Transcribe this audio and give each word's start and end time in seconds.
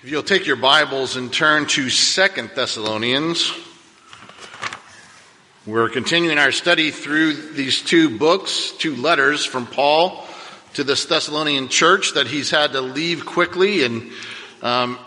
If 0.00 0.12
you'll 0.12 0.22
take 0.22 0.46
your 0.46 0.54
Bibles 0.54 1.16
and 1.16 1.32
turn 1.32 1.66
to 1.66 1.90
Second 1.90 2.52
Thessalonians, 2.54 3.52
we're 5.66 5.88
continuing 5.88 6.38
our 6.38 6.52
study 6.52 6.92
through 6.92 7.32
these 7.54 7.82
two 7.82 8.16
books, 8.16 8.70
two 8.78 8.94
letters 8.94 9.44
from 9.44 9.66
Paul 9.66 10.24
to 10.74 10.84
this 10.84 11.06
Thessalonian 11.06 11.66
church 11.66 12.14
that 12.14 12.28
he's 12.28 12.48
had 12.48 12.74
to 12.74 12.80
leave 12.80 13.26
quickly. 13.26 13.82
And 13.82 14.12
um, 14.62 15.00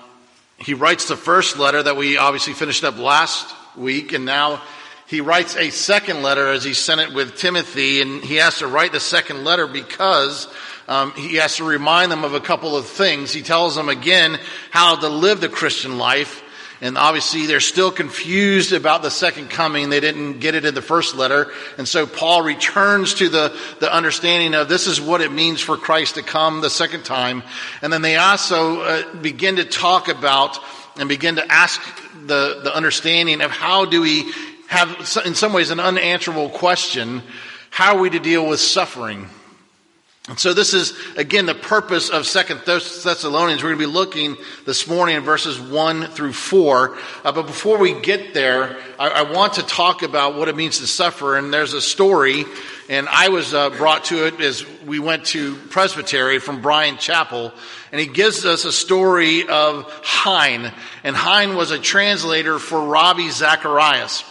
he 0.58 0.74
writes 0.74 1.08
the 1.08 1.16
first 1.16 1.58
letter 1.58 1.82
that 1.82 1.96
we 1.96 2.18
obviously 2.18 2.52
finished 2.52 2.84
up 2.84 2.98
last 2.98 3.48
week, 3.78 4.12
and 4.12 4.26
now 4.26 4.62
he 5.08 5.22
writes 5.22 5.56
a 5.56 5.70
second 5.70 6.22
letter 6.22 6.50
as 6.50 6.66
he 6.66 6.74
sent 6.74 7.00
it 7.00 7.14
with 7.14 7.38
Timothy, 7.38 8.02
and 8.02 8.22
he 8.22 8.36
has 8.36 8.58
to 8.58 8.68
write 8.68 8.92
the 8.92 9.00
second 9.00 9.46
letter 9.46 9.68
because 9.68 10.54
um, 10.92 11.14
he 11.14 11.36
has 11.36 11.56
to 11.56 11.64
remind 11.64 12.12
them 12.12 12.26
of 12.26 12.34
a 12.34 12.42
couple 12.42 12.76
of 12.76 12.86
things. 12.86 13.32
He 13.32 13.44
tells 13.44 13.76
them 13.76 13.88
again 13.88 14.38
how 14.72 14.98
to 14.98 15.08
live 15.08 15.40
the 15.40 15.48
Christian 15.48 15.98
life. 15.98 16.44
And 16.82 16.98
obviously 16.98 17.46
they're 17.46 17.62
still 17.62 17.92
confused 17.92 18.74
about 18.74 19.02
the 19.02 19.10
second 19.10 19.50
coming. 19.50 19.90
They 19.90 20.02
didn't 20.02 20.40
get 20.40 20.54
it 20.54 20.66
in 20.66 20.76
the 20.76 20.82
first 20.82 21.16
letter. 21.16 21.50
And 21.78 21.88
so 21.88 22.06
Paul 22.06 22.42
returns 22.42 23.14
to 23.16 23.30
the, 23.30 23.58
the 23.80 23.94
understanding 23.94 24.54
of 24.54 24.68
this 24.68 24.86
is 24.86 25.00
what 25.00 25.22
it 25.22 25.32
means 25.32 25.62
for 25.62 25.78
Christ 25.78 26.16
to 26.16 26.24
come 26.24 26.60
the 26.60 26.70
second 26.70 27.06
time. 27.06 27.44
And 27.82 27.94
then 27.94 28.02
they 28.02 28.18
also 28.18 28.82
uh, 28.82 29.16
begin 29.16 29.56
to 29.58 29.64
talk 29.64 30.10
about 30.10 30.60
and 30.98 31.08
begin 31.08 31.38
to 31.38 31.50
ask 31.50 31.80
the, 32.26 32.60
the 32.66 32.76
understanding 32.76 33.40
of 33.40 33.52
how 33.52 33.86
do 33.86 34.02
we 34.02 34.30
have, 34.68 34.90
in 35.26 35.36
some 35.36 35.54
ways, 35.54 35.70
an 35.70 35.80
unanswerable 35.80 36.50
question. 36.50 37.22
How 37.70 37.96
are 37.96 38.02
we 38.02 38.10
to 38.10 38.20
deal 38.20 38.46
with 38.46 38.60
suffering? 38.60 39.30
And 40.30 40.40
so 40.40 40.54
this 40.54 40.76
is, 40.76 40.94
again, 41.18 41.48
the 41.48 41.56
purpose 41.56 42.10
of 42.10 42.28
Second 42.28 42.62
Thessalonians. 42.64 43.64
We're 43.64 43.70
going 43.70 43.80
to 43.80 43.88
be 43.88 43.92
looking 43.92 44.38
this 44.68 44.88
morning 44.88 45.16
in 45.16 45.24
verses 45.24 45.60
1 45.60 46.06
through 46.10 46.34
4. 46.34 46.96
Uh, 47.24 47.32
but 47.32 47.48
before 47.48 47.80
we 47.80 48.00
get 48.00 48.36
there, 48.36 48.78
I, 49.00 49.10
I, 49.10 49.22
want 49.24 49.54
to 49.54 49.64
talk 49.64 50.04
about 50.04 50.36
what 50.36 50.48
it 50.48 50.56
means 50.56 50.78
to 50.78 50.86
suffer. 50.86 51.38
And 51.38 51.52
there's 51.52 51.74
a 51.74 51.82
story, 51.82 52.46
and 52.88 53.10
I 53.10 53.30
was 53.30 53.56
uh, 53.56 53.72
brought 53.72 54.06
to 54.06 54.28
it 54.28 54.40
as 54.40 54.64
we 54.86 55.00
went 55.00 55.26
to 55.28 55.56
Presbytery 55.56 56.38
from 56.38 56.62
Bryan 56.62 56.98
Chapell. 56.98 57.52
And 57.92 58.00
he 58.00 58.06
gives 58.06 58.46
us 58.46 58.64
a 58.64 58.72
story 58.72 59.48
of 59.48 59.92
Hein. 60.04 60.72
And 61.04 61.16
Hein 61.16 61.56
was 61.56 61.72
a 61.72 61.80
translator 61.80 62.60
for 62.60 62.80
Ravi 62.80 63.32
Zacharias. 63.32 64.24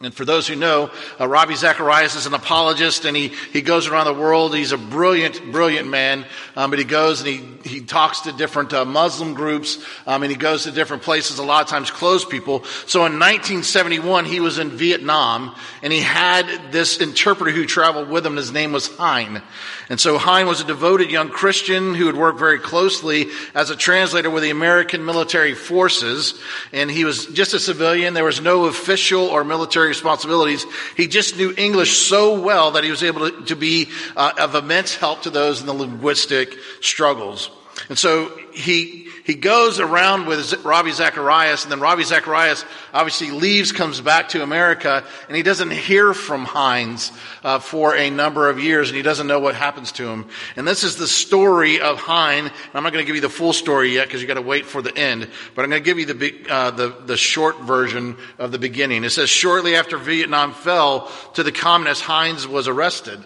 And 0.00 0.14
for 0.14 0.24
those 0.24 0.46
who 0.46 0.54
know, 0.54 0.90
uh, 1.18 1.26
Ravi 1.26 1.56
Zacharias 1.56 2.14
is 2.14 2.26
an 2.26 2.34
apologist 2.34 3.04
and 3.04 3.16
he, 3.16 3.32
he 3.52 3.62
goes 3.62 3.88
around 3.88 4.04
the 4.04 4.14
world. 4.14 4.54
He's 4.54 4.70
a 4.70 4.78
brilliant, 4.78 5.50
brilliant 5.50 5.88
man. 5.88 6.24
Um, 6.54 6.70
but 6.70 6.78
he 6.78 6.84
goes 6.84 7.20
and 7.20 7.28
he, 7.28 7.57
he 7.68 7.80
talks 7.80 8.22
to 8.22 8.32
different 8.32 8.72
uh, 8.72 8.84
Muslim 8.84 9.34
groups 9.34 9.78
um, 10.06 10.22
and 10.22 10.30
he 10.30 10.36
goes 10.36 10.64
to 10.64 10.70
different 10.70 11.02
places, 11.02 11.38
a 11.38 11.44
lot 11.44 11.62
of 11.62 11.68
times 11.68 11.90
closed 11.90 12.28
people. 12.28 12.64
So 12.86 13.00
in 13.00 13.18
1971, 13.18 14.24
he 14.24 14.40
was 14.40 14.58
in 14.58 14.70
Vietnam 14.70 15.54
and 15.82 15.92
he 15.92 16.00
had 16.00 16.72
this 16.72 16.98
interpreter 16.98 17.50
who 17.50 17.66
traveled 17.66 18.08
with 18.08 18.26
him. 18.26 18.36
His 18.36 18.52
name 18.52 18.72
was 18.72 18.88
Hein. 18.96 19.42
And 19.88 19.98
so 19.98 20.18
Hein 20.18 20.46
was 20.46 20.60
a 20.60 20.64
devoted 20.64 21.10
young 21.10 21.30
Christian 21.30 21.94
who 21.94 22.06
had 22.06 22.16
worked 22.16 22.38
very 22.38 22.58
closely 22.58 23.28
as 23.54 23.70
a 23.70 23.76
translator 23.76 24.30
with 24.30 24.42
the 24.42 24.50
American 24.50 25.04
military 25.04 25.54
forces. 25.54 26.38
And 26.72 26.90
he 26.90 27.04
was 27.04 27.26
just 27.26 27.54
a 27.54 27.58
civilian. 27.58 28.14
There 28.14 28.24
was 28.24 28.40
no 28.40 28.66
official 28.66 29.22
or 29.22 29.44
military 29.44 29.88
responsibilities. 29.88 30.66
He 30.96 31.06
just 31.06 31.36
knew 31.36 31.54
English 31.56 31.96
so 31.96 32.40
well 32.40 32.72
that 32.72 32.84
he 32.84 32.90
was 32.90 33.02
able 33.02 33.30
to, 33.30 33.44
to 33.46 33.56
be 33.56 33.88
uh, 34.16 34.32
of 34.38 34.54
immense 34.54 34.94
help 34.94 35.22
to 35.22 35.30
those 35.30 35.60
in 35.60 35.66
the 35.66 35.72
linguistic 35.72 36.54
struggles. 36.80 37.50
And 37.88 37.98
so 37.98 38.30
he, 38.52 39.08
he 39.24 39.34
goes 39.34 39.80
around 39.80 40.26
with 40.26 40.64
Ravi 40.64 40.92
Zacharias, 40.92 41.64
and 41.64 41.72
then 41.72 41.80
Ravi 41.80 42.04
Zacharias 42.04 42.64
obviously 42.92 43.30
leaves, 43.30 43.72
comes 43.72 44.00
back 44.00 44.30
to 44.30 44.42
America, 44.42 45.04
and 45.28 45.36
he 45.36 45.42
doesn't 45.42 45.70
hear 45.70 46.12
from 46.12 46.44
Heinz 46.44 47.12
uh, 47.42 47.58
for 47.58 47.94
a 47.94 48.10
number 48.10 48.50
of 48.50 48.58
years, 48.58 48.88
and 48.88 48.96
he 48.96 49.02
doesn't 49.02 49.26
know 49.26 49.40
what 49.40 49.54
happens 49.54 49.92
to 49.92 50.08
him. 50.08 50.26
And 50.56 50.66
this 50.66 50.84
is 50.84 50.96
the 50.96 51.08
story 51.08 51.80
of 51.80 51.98
Hein. 51.98 52.50
I'm 52.74 52.82
not 52.82 52.92
going 52.92 53.04
to 53.04 53.06
give 53.06 53.16
you 53.16 53.22
the 53.22 53.28
full 53.28 53.52
story 53.52 53.94
yet 53.94 54.06
because 54.06 54.20
you 54.20 54.28
got 54.28 54.34
to 54.34 54.42
wait 54.42 54.66
for 54.66 54.82
the 54.82 54.96
end, 54.96 55.28
but 55.54 55.62
I'm 55.62 55.70
going 55.70 55.82
to 55.82 55.84
give 55.84 55.98
you 55.98 56.06
the, 56.06 56.46
uh, 56.48 56.70
the 56.70 56.88
the 57.06 57.16
short 57.16 57.60
version 57.60 58.16
of 58.38 58.52
the 58.52 58.58
beginning. 58.58 59.04
It 59.04 59.10
says, 59.10 59.30
shortly 59.30 59.76
after 59.76 59.96
Vietnam 59.96 60.52
fell 60.52 61.10
to 61.34 61.42
the 61.42 61.52
communists, 61.52 62.04
Heinz 62.04 62.46
was 62.46 62.68
arrested. 62.68 63.24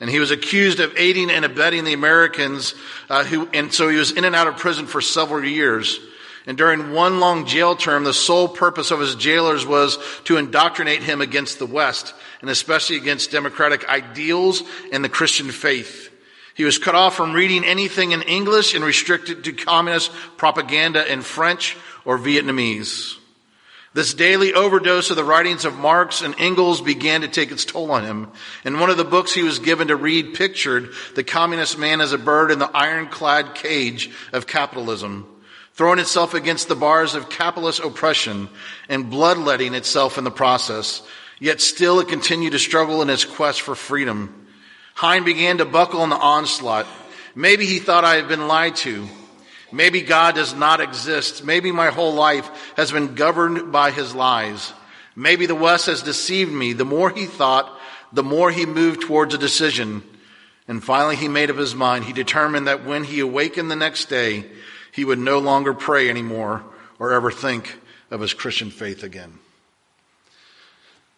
And 0.00 0.08
he 0.08 0.20
was 0.20 0.30
accused 0.30 0.78
of 0.80 0.96
aiding 0.96 1.30
and 1.30 1.44
abetting 1.44 1.84
the 1.84 1.92
Americans, 1.92 2.74
uh, 3.10 3.24
who, 3.24 3.48
and 3.52 3.72
so 3.72 3.88
he 3.88 3.96
was 3.96 4.12
in 4.12 4.24
and 4.24 4.34
out 4.34 4.46
of 4.46 4.56
prison 4.56 4.86
for 4.86 5.00
several 5.00 5.44
years. 5.44 5.98
And 6.46 6.56
during 6.56 6.92
one 6.92 7.20
long 7.20 7.46
jail 7.46 7.76
term, 7.76 8.04
the 8.04 8.14
sole 8.14 8.48
purpose 8.48 8.90
of 8.90 9.00
his 9.00 9.16
jailers 9.16 9.66
was 9.66 9.98
to 10.24 10.38
indoctrinate 10.38 11.02
him 11.02 11.20
against 11.20 11.58
the 11.58 11.66
West, 11.66 12.14
and 12.40 12.48
especially 12.48 12.96
against 12.96 13.30
democratic 13.30 13.86
ideals 13.88 14.62
and 14.90 15.04
the 15.04 15.10
Christian 15.10 15.50
faith. 15.50 16.10
He 16.54 16.64
was 16.64 16.78
cut 16.78 16.94
off 16.94 17.14
from 17.14 17.34
reading 17.34 17.64
anything 17.64 18.12
in 18.12 18.22
English 18.22 18.74
and 18.74 18.84
restricted 18.84 19.44
to 19.44 19.52
communist 19.52 20.10
propaganda 20.38 21.06
in 21.12 21.20
French 21.20 21.76
or 22.04 22.18
Vietnamese. 22.18 23.17
This 23.94 24.12
daily 24.12 24.52
overdose 24.52 25.10
of 25.10 25.16
the 25.16 25.24
writings 25.24 25.64
of 25.64 25.78
Marx 25.78 26.20
and 26.20 26.34
Engels 26.38 26.82
began 26.82 27.22
to 27.22 27.28
take 27.28 27.50
its 27.50 27.64
toll 27.64 27.90
on 27.90 28.04
him. 28.04 28.30
And 28.64 28.80
one 28.80 28.90
of 28.90 28.98
the 28.98 29.04
books 29.04 29.32
he 29.32 29.42
was 29.42 29.58
given 29.58 29.88
to 29.88 29.96
read 29.96 30.34
pictured 30.34 30.90
the 31.14 31.24
communist 31.24 31.78
man 31.78 32.00
as 32.00 32.12
a 32.12 32.18
bird 32.18 32.50
in 32.50 32.58
the 32.58 32.70
ironclad 32.76 33.54
cage 33.54 34.10
of 34.32 34.46
capitalism, 34.46 35.26
throwing 35.72 35.98
itself 35.98 36.34
against 36.34 36.68
the 36.68 36.76
bars 36.76 37.14
of 37.14 37.30
capitalist 37.30 37.80
oppression 37.80 38.50
and 38.90 39.10
bloodletting 39.10 39.74
itself 39.74 40.18
in 40.18 40.24
the 40.24 40.30
process. 40.30 41.02
Yet 41.40 41.60
still 41.60 41.98
it 42.00 42.08
continued 42.08 42.52
to 42.52 42.58
struggle 42.58 43.00
in 43.00 43.08
its 43.08 43.24
quest 43.24 43.62
for 43.62 43.74
freedom. 43.74 44.46
Hein 44.94 45.24
began 45.24 45.58
to 45.58 45.64
buckle 45.64 46.04
in 46.04 46.10
the 46.10 46.16
onslaught. 46.16 46.86
Maybe 47.34 47.64
he 47.64 47.78
thought 47.78 48.04
I 48.04 48.16
had 48.16 48.28
been 48.28 48.48
lied 48.48 48.76
to. 48.76 49.08
Maybe 49.70 50.00
God 50.00 50.34
does 50.34 50.54
not 50.54 50.80
exist. 50.80 51.44
Maybe 51.44 51.72
my 51.72 51.88
whole 51.88 52.14
life 52.14 52.72
has 52.76 52.90
been 52.90 53.14
governed 53.14 53.70
by 53.70 53.90
his 53.90 54.14
lies. 54.14 54.72
Maybe 55.14 55.46
the 55.46 55.54
West 55.54 55.86
has 55.86 56.02
deceived 56.02 56.52
me. 56.52 56.72
The 56.72 56.84
more 56.84 57.10
he 57.10 57.26
thought, 57.26 57.70
the 58.12 58.22
more 58.22 58.50
he 58.50 58.66
moved 58.66 59.02
towards 59.02 59.34
a 59.34 59.38
decision. 59.38 60.02
And 60.66 60.82
finally, 60.82 61.16
he 61.16 61.28
made 61.28 61.50
up 61.50 61.56
his 61.56 61.74
mind. 61.74 62.04
He 62.04 62.12
determined 62.12 62.66
that 62.66 62.84
when 62.84 63.04
he 63.04 63.20
awakened 63.20 63.70
the 63.70 63.76
next 63.76 64.06
day, 64.06 64.44
he 64.92 65.04
would 65.04 65.18
no 65.18 65.38
longer 65.38 65.74
pray 65.74 66.08
anymore 66.08 66.62
or 66.98 67.12
ever 67.12 67.30
think 67.30 67.78
of 68.10 68.20
his 68.20 68.34
Christian 68.34 68.70
faith 68.70 69.02
again. 69.02 69.38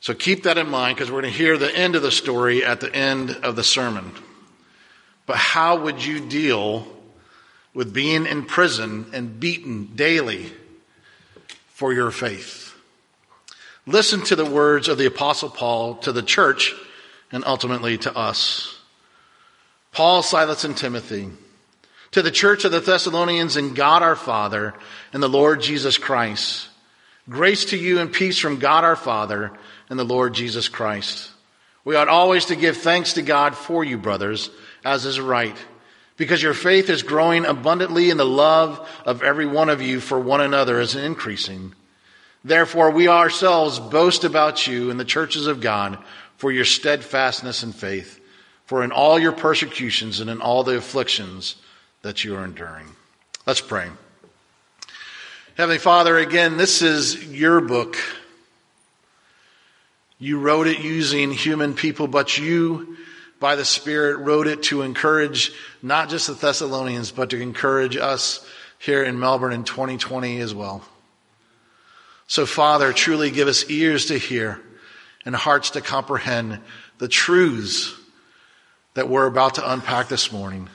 So 0.00 0.15
keep 0.15 0.44
that 0.44 0.59
in 0.59 0.69
mind 0.69 0.97
because 0.97 1.11
we're 1.11 1.21
going 1.21 1.32
to 1.32 1.38
hear 1.38 1.59
the 1.59 1.75
end 1.75 1.94
of 1.94 2.03
the 2.03 2.11
story 2.11 2.65
at 2.65 2.81
the 2.81 2.94
end 2.94 3.31
of 3.31 3.55
the 3.55 3.65
sermon. 3.65 4.12
But 5.27 5.37
how 5.37 5.82
would 5.82 6.05
you 6.05 6.21
deal 6.21 6.87
with 7.72 7.94
being 7.94 8.26
in 8.26 8.44
prison 8.44 9.06
and 9.12 9.38
beaten 9.38 9.94
daily 9.94 10.53
for 11.69 11.92
your 11.92 12.10
faith. 12.10 12.75
Listen 13.86 14.22
to 14.22 14.36
the 14.36 14.44
words 14.44 14.88
of 14.88 14.98
the 14.98 15.06
Apostle 15.06 15.50
Paul 15.50 15.97
to 15.97 16.12
the 16.12 16.22
church 16.22 16.75
and 17.32 17.44
ultimately 17.47 17.97
to 17.98 18.16
us. 18.16 18.76
Paul, 19.92 20.22
Silas, 20.22 20.64
and 20.64 20.76
Timothy, 20.76 21.31
to 22.12 22.22
the 22.22 22.31
church 22.31 22.64
of 22.64 22.72
the 22.72 22.81
Thessalonians 22.81 23.56
and 23.56 23.75
God 23.75 24.02
our 24.02 24.16
Father 24.16 24.75
and 25.12 25.22
the 25.22 25.28
Lord 25.28 25.60
Jesus 25.60 25.97
Christ. 25.98 26.69
Grace 27.28 27.66
to 27.66 27.76
you 27.76 27.98
and 27.98 28.12
peace 28.12 28.38
from 28.38 28.58
God 28.58 28.84
our 28.84 28.97
Father 28.97 29.52
and 29.88 29.98
the 29.98 30.04
Lord 30.04 30.34
Jesus 30.34 30.69
Christ. 30.69 31.31
We 31.84 31.97
ought 31.97 32.08
always 32.08 32.47
to 32.47 32.56
give 32.56 32.76
thanks 32.76 33.14
to 33.14 33.22
God 33.22 33.56
for 33.56 33.84
you, 33.84 33.97
brothers, 33.97 34.50
as 34.84 35.06
is 35.06 35.20
right 35.20 35.56
because 36.20 36.42
your 36.42 36.53
faith 36.53 36.91
is 36.91 37.03
growing 37.03 37.47
abundantly 37.47 38.10
and 38.10 38.20
the 38.20 38.26
love 38.26 38.86
of 39.06 39.22
every 39.22 39.47
one 39.47 39.70
of 39.70 39.81
you 39.81 40.00
for 40.00 40.20
one 40.20 40.43
another 40.43 40.78
is 40.78 40.94
increasing. 40.94 41.75
Therefore, 42.44 42.90
we 42.90 43.08
ourselves 43.08 43.78
boast 43.78 44.22
about 44.25 44.67
you 44.67 44.90
in 44.90 44.99
the 44.99 45.05
churches 45.06 45.46
of 45.46 45.62
God 45.62 45.96
for 46.37 46.52
your 46.52 46.67
steadfastness 46.67 47.62
and 47.62 47.75
faith, 47.75 48.20
for 48.67 48.84
in 48.84 48.93
all 48.93 49.19
your 49.19 49.32
persecutions 49.32 50.20
and 50.20 50.28
in 50.28 50.43
all 50.43 50.62
the 50.62 50.76
afflictions 50.76 51.56
that 52.02 52.22
you 52.22 52.37
are 52.37 52.44
enduring. 52.44 52.88
Let's 53.46 53.62
pray. 53.62 53.88
Heavenly 55.56 55.78
Father, 55.78 56.19
again, 56.19 56.58
this 56.58 56.82
is 56.82 57.32
your 57.32 57.62
book. 57.62 57.96
You 60.19 60.38
wrote 60.38 60.67
it 60.67 60.81
using 60.81 61.32
human 61.32 61.72
people, 61.72 62.08
but 62.08 62.37
you 62.37 62.99
by 63.40 63.56
the 63.56 63.64
Spirit 63.64 64.19
wrote 64.19 64.46
it 64.46 64.62
to 64.64 64.82
encourage 64.82 65.52
not 65.82 66.08
just 66.10 66.28
the 66.28 66.34
Thessalonians, 66.34 67.10
but 67.10 67.31
to 67.31 67.40
encourage 67.40 67.96
us 67.96 68.46
here 68.78 69.02
in 69.02 69.19
Melbourne 69.19 69.52
in 69.52 69.64
2020 69.64 70.40
as 70.40 70.54
well. 70.54 70.84
So, 72.26 72.46
Father, 72.46 72.92
truly 72.92 73.31
give 73.31 73.48
us 73.48 73.69
ears 73.69 74.06
to 74.06 74.19
hear 74.19 74.60
and 75.25 75.34
hearts 75.34 75.70
to 75.70 75.81
comprehend 75.81 76.60
the 76.98 77.08
truths 77.08 77.94
that 78.94 79.08
we're 79.08 79.26
about 79.26 79.56
to 79.56 79.72
unpack 79.72 80.08
this 80.08 80.31
morning. 80.31 80.69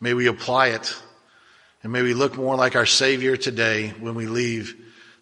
May 0.00 0.14
we 0.14 0.26
apply 0.26 0.68
it 0.68 0.94
And 1.84 1.92
may 1.92 2.00
we 2.00 2.14
look 2.14 2.36
more 2.36 2.56
like 2.56 2.76
our 2.76 2.86
Savior 2.86 3.36
today 3.36 3.90
when 4.00 4.14
we 4.14 4.26
leave 4.26 4.74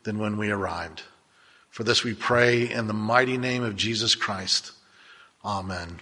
than 0.05 0.19
when 0.19 0.39
we 0.39 0.51
arrived. 0.51 1.03
For 1.71 1.83
this 1.83 2.05
we 2.05 2.15
pray 2.15 2.71
in 2.71 2.87
the 2.87 2.95
mighty 2.95 3.37
name 3.37 3.65
of 3.65 3.75
Jesus 3.75 4.15
Christ. 4.15 4.71
Amen. 5.45 5.99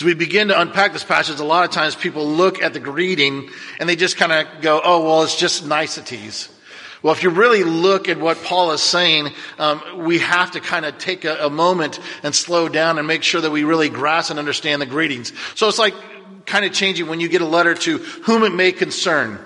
As 0.00 0.04
we 0.04 0.14
begin 0.14 0.48
to 0.48 0.58
unpack 0.58 0.94
this 0.94 1.04
passage, 1.04 1.40
a 1.40 1.44
lot 1.44 1.66
of 1.66 1.72
times 1.72 1.94
people 1.94 2.26
look 2.26 2.62
at 2.62 2.72
the 2.72 2.80
greeting 2.80 3.50
and 3.78 3.86
they 3.86 3.96
just 3.96 4.16
kind 4.16 4.32
of 4.32 4.62
go, 4.62 4.80
oh, 4.82 5.04
well, 5.04 5.22
it's 5.24 5.36
just 5.36 5.66
niceties. 5.66 6.48
Well, 7.02 7.12
if 7.12 7.22
you 7.22 7.28
really 7.28 7.64
look 7.64 8.08
at 8.08 8.18
what 8.18 8.42
Paul 8.42 8.72
is 8.72 8.80
saying, 8.80 9.28
um, 9.58 9.82
we 9.98 10.20
have 10.20 10.52
to 10.52 10.60
kind 10.60 10.86
of 10.86 10.96
take 10.96 11.26
a, 11.26 11.44
a 11.44 11.50
moment 11.50 12.00
and 12.22 12.34
slow 12.34 12.66
down 12.66 12.96
and 12.96 13.06
make 13.06 13.22
sure 13.22 13.42
that 13.42 13.50
we 13.50 13.64
really 13.64 13.90
grasp 13.90 14.30
and 14.30 14.38
understand 14.38 14.80
the 14.80 14.86
greetings. 14.86 15.34
So 15.54 15.68
it's 15.68 15.78
like 15.78 15.92
kind 16.46 16.64
of 16.64 16.72
changing 16.72 17.06
when 17.06 17.20
you 17.20 17.28
get 17.28 17.42
a 17.42 17.46
letter 17.46 17.74
to 17.74 17.98
whom 17.98 18.44
it 18.44 18.54
may 18.54 18.72
concern. 18.72 19.38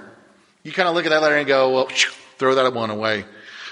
You 0.62 0.70
kind 0.70 0.88
of 0.88 0.94
look 0.94 1.04
at 1.04 1.08
that 1.08 1.20
letter 1.20 1.36
and 1.36 1.48
go, 1.48 1.72
well, 1.72 1.88
throw 2.38 2.54
that 2.54 2.72
one 2.72 2.90
away. 2.90 3.24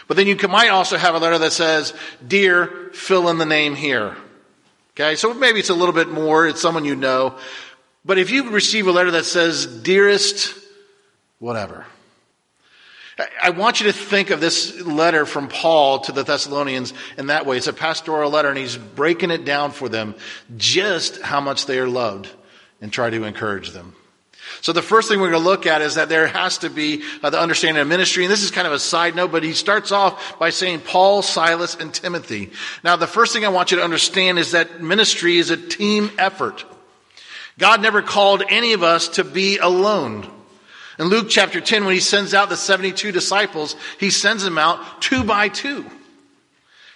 But 0.08 0.16
then 0.16 0.26
you 0.26 0.36
might 0.48 0.70
also 0.70 0.96
have 0.96 1.14
a 1.14 1.18
letter 1.18 1.38
that 1.38 1.52
says, 1.52 1.94
Dear, 2.26 2.90
fill 2.92 3.28
in 3.28 3.38
the 3.38 3.46
name 3.46 3.76
here. 3.76 4.16
Okay, 4.94 5.16
so 5.16 5.32
maybe 5.32 5.58
it's 5.58 5.70
a 5.70 5.74
little 5.74 5.94
bit 5.94 6.08
more, 6.08 6.46
it's 6.46 6.60
someone 6.60 6.84
you 6.84 6.96
know. 6.96 7.36
But 8.04 8.18
if 8.18 8.30
you 8.30 8.50
receive 8.50 8.86
a 8.86 8.92
letter 8.92 9.12
that 9.12 9.24
says, 9.24 9.66
Dearest, 9.66 10.54
whatever. 11.38 11.86
I 13.40 13.50
want 13.50 13.80
you 13.80 13.86
to 13.86 13.92
think 13.92 14.30
of 14.30 14.40
this 14.40 14.80
letter 14.80 15.26
from 15.26 15.48
Paul 15.48 16.00
to 16.00 16.12
the 16.12 16.24
Thessalonians 16.24 16.94
in 17.18 17.26
that 17.26 17.46
way. 17.46 17.56
It's 17.56 17.66
a 17.66 17.72
pastoral 17.72 18.30
letter 18.30 18.48
and 18.48 18.56
he's 18.56 18.76
breaking 18.76 19.30
it 19.30 19.44
down 19.44 19.72
for 19.72 19.88
them 19.88 20.14
just 20.56 21.20
how 21.20 21.40
much 21.40 21.66
they 21.66 21.78
are 21.78 21.88
loved 21.88 22.28
and 22.80 22.92
try 22.92 23.10
to 23.10 23.24
encourage 23.24 23.70
them. 23.70 23.94
So 24.62 24.72
the 24.72 24.80
first 24.80 25.08
thing 25.08 25.18
we're 25.20 25.30
going 25.30 25.42
to 25.42 25.48
look 25.48 25.66
at 25.66 25.82
is 25.82 25.96
that 25.96 26.08
there 26.08 26.28
has 26.28 26.58
to 26.58 26.70
be 26.70 27.02
uh, 27.20 27.30
the 27.30 27.40
understanding 27.40 27.80
of 27.80 27.88
ministry. 27.88 28.24
And 28.24 28.32
this 28.32 28.44
is 28.44 28.52
kind 28.52 28.66
of 28.66 28.72
a 28.72 28.78
side 28.78 29.16
note, 29.16 29.32
but 29.32 29.42
he 29.42 29.54
starts 29.54 29.90
off 29.90 30.38
by 30.38 30.50
saying 30.50 30.80
Paul, 30.80 31.20
Silas, 31.20 31.74
and 31.74 31.92
Timothy. 31.92 32.50
Now 32.84 32.94
the 32.94 33.08
first 33.08 33.32
thing 33.32 33.44
I 33.44 33.48
want 33.48 33.72
you 33.72 33.78
to 33.78 33.84
understand 33.84 34.38
is 34.38 34.52
that 34.52 34.80
ministry 34.80 35.38
is 35.38 35.50
a 35.50 35.56
team 35.56 36.12
effort. 36.16 36.64
God 37.58 37.82
never 37.82 38.02
called 38.02 38.44
any 38.48 38.72
of 38.72 38.84
us 38.84 39.08
to 39.08 39.24
be 39.24 39.58
alone. 39.58 40.30
In 40.96 41.06
Luke 41.06 41.26
chapter 41.28 41.60
10, 41.60 41.84
when 41.84 41.94
he 41.94 42.00
sends 42.00 42.32
out 42.32 42.48
the 42.48 42.56
72 42.56 43.10
disciples, 43.10 43.74
he 43.98 44.10
sends 44.10 44.44
them 44.44 44.58
out 44.58 45.02
two 45.02 45.24
by 45.24 45.48
two. 45.48 45.84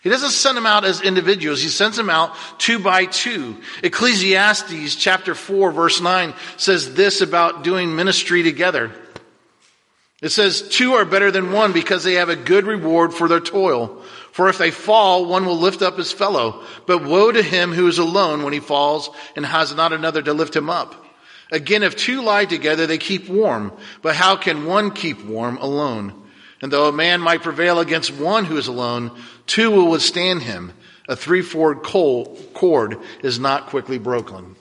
He 0.06 0.11
doesn't 0.11 0.31
send 0.31 0.56
them 0.56 0.67
out 0.67 0.85
as 0.85 1.00
individuals. 1.00 1.61
He 1.61 1.69
sends 1.69 1.97
them 1.97 2.11
out 2.11 2.32
two 2.58 2.79
by 2.79 3.06
two. 3.06 3.56
Ecclesiastes 3.82 4.94
chapter 4.94 5.35
4 5.35 5.73
verse 5.73 6.00
9 6.00 6.32
says 6.56 6.94
this 6.94 7.23
about 7.23 7.64
doing 7.64 7.97
ministry 7.97 8.44
together. 8.44 8.93
It 10.23 10.29
says, 10.29 10.69
two 10.69 10.93
are 10.93 11.05
better 11.05 11.32
than 11.32 11.50
one 11.50 11.73
because 11.73 12.05
they 12.05 12.12
have 12.14 12.29
a 12.29 12.37
good 12.37 12.67
reward 12.67 13.14
for 13.14 13.26
their 13.26 13.41
toil. 13.41 14.00
For 14.31 14.49
if 14.49 14.58
they 14.58 14.70
fall, 14.70 15.26
one 15.26 15.44
will 15.44 15.58
lift 15.58 15.82
up 15.82 15.99
his 15.99 16.12
fellow. 16.12 16.62
But 16.87 17.05
woe 17.05 17.32
to 17.32 17.43
him 17.43 17.73
who 17.73 17.88
is 17.88 17.99
alone 17.99 18.44
when 18.44 18.53
he 18.53 18.61
falls 18.61 19.11
and 19.35 19.44
has 19.44 19.75
not 19.75 19.93
another 19.93 20.23
to 20.23 20.35
lift 20.35 20.55
him 20.55 20.70
up. 20.70 21.05
Again, 21.50 21.82
if 21.82 21.97
two 21.97 22.23
lie 22.23 22.44
together, 22.44 22.87
they 22.87 22.99
keep 22.99 23.29
warm. 23.29 23.73
But 24.03 24.14
how 24.14 24.37
can 24.37 24.67
one 24.67 24.93
keep 24.93 25.25
warm 25.25 25.56
alone? 25.56 26.25
And 26.62 26.73
though 26.73 26.88
a 26.88 26.93
man 26.93 27.20
might 27.20 27.43
prevail 27.43 27.81
against 27.81 28.11
one 28.12 28.44
who 28.44 28.56
is 28.56 28.67
alone, 28.67 29.11
two 29.47 29.70
will 29.70 29.91
withstand 29.91 30.43
him. 30.43 30.73
A 31.08 31.14
three-fold 31.14 31.82
cord 32.55 32.99
is 33.23 33.38
not 33.38 33.67
quickly 33.67 33.99
broken. 33.99 34.56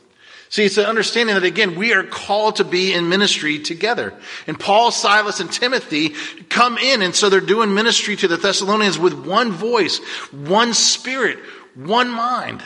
See, 0.50 0.64
it's 0.64 0.78
an 0.78 0.86
understanding 0.86 1.36
that 1.36 1.44
again, 1.44 1.76
we 1.76 1.94
are 1.94 2.04
called 2.04 2.58
to 2.58 2.64
be 2.64 2.94
in 2.94 3.10
ministry 3.10 3.60
together. 3.60 4.14
And 4.46 4.60
Paul, 4.60 4.92
Silas, 4.92 5.40
and 5.40 5.52
Timothy 5.52 6.10
come 6.50 6.78
in, 6.78 7.02
and 7.02 7.16
so 7.16 7.30
they're 7.30 7.42
doing 7.42 7.74
ministry 7.74 8.16
to 8.18 8.28
the 8.28 8.38
Thessalonians 8.38 9.00
with 9.00 9.14
one 9.14 9.52
voice, 9.52 9.98
one 10.32 10.74
spirit, 10.74 11.40
one 11.74 12.10
mind. 12.10 12.62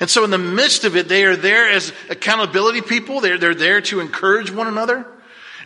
And 0.00 0.08
so 0.08 0.24
in 0.24 0.30
the 0.30 0.38
midst 0.38 0.84
of 0.84 0.96
it, 0.96 1.08
they 1.08 1.24
are 1.24 1.36
there 1.36 1.68
as 1.68 1.92
accountability 2.10 2.82
people. 2.82 3.20
They're, 3.20 3.38
they're 3.38 3.54
there 3.54 3.80
to 3.82 4.00
encourage 4.00 4.50
one 4.50 4.66
another. 4.66 5.06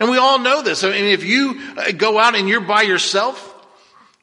And 0.03 0.11
we 0.11 0.19
all 0.19 0.41
know 0.41 0.63
this. 0.63 0.83
I 0.83 0.91
mean, 0.91 1.05
if 1.05 1.23
you 1.23 1.61
uh, 1.77 1.93
go 1.93 2.19
out 2.19 2.35
and 2.35 2.49
you're 2.49 2.61
by 2.61 2.83
yourself, 2.83 3.55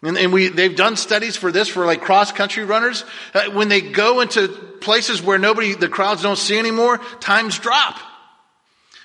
and, 0.02 0.18
and 0.18 0.34
we, 0.34 0.50
they've 0.50 0.76
done 0.76 0.98
studies 0.98 1.38
for 1.38 1.54
this 1.54 1.70
for 1.70 1.86
like 1.86 2.02
cross 2.02 2.34
country 2.34 2.66
runners. 2.66 3.06
Uh, 3.34 3.52
when 3.52 3.70
they 3.70 3.80
go 3.80 4.20
into 4.20 4.50
places 4.50 5.22
where 5.22 5.38
nobody, 5.38 5.76
the 5.76 5.88
crowds 5.88 6.22
don't 6.22 6.38
see 6.38 6.60
anymore, 6.60 6.98
times 7.22 7.58
drop. 7.60 7.98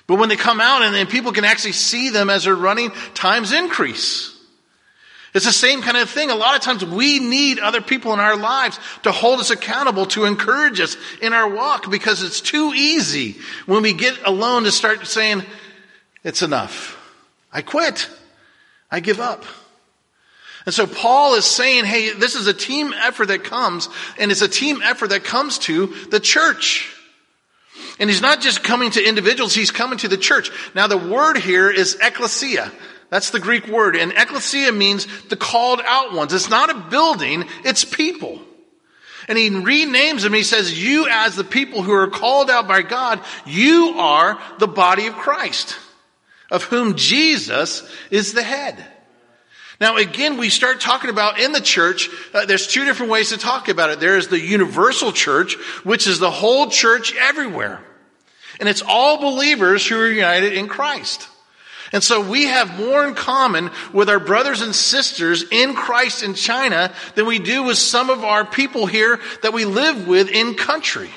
But 0.05 0.19
when 0.19 0.27
they 0.27 0.35
come 0.35 0.59
out 0.59 0.81
and, 0.81 0.93
and 0.97 1.07
people 1.07 1.31
can 1.31 1.45
actually 1.45 1.71
see 1.71 2.09
them 2.09 2.29
as 2.29 2.43
they're 2.43 2.53
running, 2.53 2.91
times 3.13 3.53
increase. 3.53 4.37
It's 5.33 5.45
the 5.45 5.53
same 5.53 5.81
kind 5.81 5.95
of 5.95 6.09
thing. 6.09 6.29
A 6.29 6.35
lot 6.35 6.57
of 6.57 6.61
times 6.61 6.83
we 6.83 7.19
need 7.19 7.57
other 7.59 7.79
people 7.79 8.11
in 8.11 8.19
our 8.19 8.35
lives 8.35 8.77
to 9.03 9.13
hold 9.13 9.39
us 9.39 9.49
accountable, 9.49 10.07
to 10.07 10.25
encourage 10.25 10.81
us 10.81 10.97
in 11.21 11.31
our 11.31 11.47
walk 11.47 11.89
because 11.89 12.21
it's 12.21 12.41
too 12.41 12.73
easy 12.75 13.37
when 13.65 13.81
we 13.81 13.93
get 13.93 14.25
alone 14.25 14.65
to 14.65 14.73
start 14.73 15.07
saying, 15.07 15.43
it's 16.25 16.41
enough. 16.41 17.01
I 17.53 17.61
quit. 17.61 18.09
I 18.91 18.99
give 18.99 19.21
up. 19.21 19.45
And 20.65 20.73
so 20.73 20.87
Paul 20.87 21.35
is 21.35 21.45
saying, 21.45 21.85
hey, 21.85 22.11
this 22.11 22.35
is 22.35 22.47
a 22.47 22.53
team 22.53 22.91
effort 22.93 23.27
that 23.27 23.43
comes, 23.43 23.87
and 24.17 24.31
it's 24.31 24.41
a 24.41 24.47
team 24.47 24.81
effort 24.81 25.11
that 25.11 25.23
comes 25.23 25.59
to 25.59 25.87
the 26.09 26.19
church. 26.19 26.91
And 27.99 28.09
he's 28.09 28.21
not 28.21 28.41
just 28.41 28.63
coming 28.63 28.89
to 28.91 29.07
individuals, 29.07 29.53
he's 29.53 29.71
coming 29.71 29.99
to 29.99 30.07
the 30.07 30.17
church. 30.17 30.49
Now 30.73 30.87
the 30.87 30.97
word 30.97 31.37
here 31.37 31.69
is 31.69 31.97
ecclesia. 32.01 32.71
That's 33.09 33.29
the 33.29 33.39
Greek 33.39 33.67
word. 33.67 33.95
And 33.95 34.11
ecclesia 34.11 34.71
means 34.71 35.07
the 35.29 35.37
called 35.37 35.81
out 35.85 36.13
ones. 36.13 36.33
It's 36.33 36.49
not 36.49 36.71
a 36.71 36.89
building, 36.89 37.45
it's 37.63 37.85
people. 37.85 38.41
And 39.27 39.37
he 39.37 39.49
renames 39.49 40.21
them. 40.21 40.33
He 40.33 40.43
says, 40.43 40.83
you 40.83 41.07
as 41.09 41.35
the 41.35 41.43
people 41.43 41.81
who 41.81 41.93
are 41.93 42.07
called 42.07 42.49
out 42.49 42.67
by 42.67 42.81
God, 42.81 43.19
you 43.45 43.95
are 43.97 44.39
the 44.59 44.67
body 44.67 45.07
of 45.07 45.13
Christ, 45.15 45.77
of 46.51 46.63
whom 46.63 46.95
Jesus 46.95 47.89
is 48.11 48.33
the 48.33 48.43
head. 48.43 48.83
Now 49.79 49.97
again, 49.97 50.37
we 50.37 50.49
start 50.49 50.79
talking 50.79 51.09
about 51.09 51.39
in 51.39 51.51
the 51.51 51.61
church, 51.61 52.09
uh, 52.33 52.45
there's 52.45 52.67
two 52.67 52.85
different 52.85 53.11
ways 53.11 53.29
to 53.29 53.37
talk 53.37 53.67
about 53.67 53.89
it. 53.89 53.99
There 53.99 54.17
is 54.17 54.29
the 54.29 54.39
universal 54.39 55.11
church, 55.11 55.55
which 55.83 56.07
is 56.07 56.19
the 56.19 56.31
whole 56.31 56.69
church 56.69 57.13
everywhere. 57.15 57.81
And 58.59 58.69
it's 58.69 58.83
all 58.87 59.19
believers 59.19 59.85
who 59.85 59.99
are 59.99 60.09
united 60.09 60.53
in 60.53 60.67
Christ. 60.67 61.27
And 61.91 62.03
so 62.03 62.27
we 62.27 62.45
have 62.45 62.79
more 62.79 63.05
in 63.05 63.15
common 63.15 63.69
with 63.93 64.09
our 64.09 64.19
brothers 64.19 64.61
and 64.61 64.73
sisters 64.73 65.43
in 65.51 65.75
Christ 65.75 66.23
in 66.23 66.33
China 66.33 66.93
than 67.15 67.25
we 67.25 67.39
do 67.39 67.63
with 67.63 67.77
some 67.77 68.09
of 68.09 68.23
our 68.23 68.45
people 68.45 68.85
here 68.85 69.19
that 69.43 69.53
we 69.53 69.65
live 69.65 70.07
with 70.07 70.29
in 70.29 70.55
country. 70.55 71.09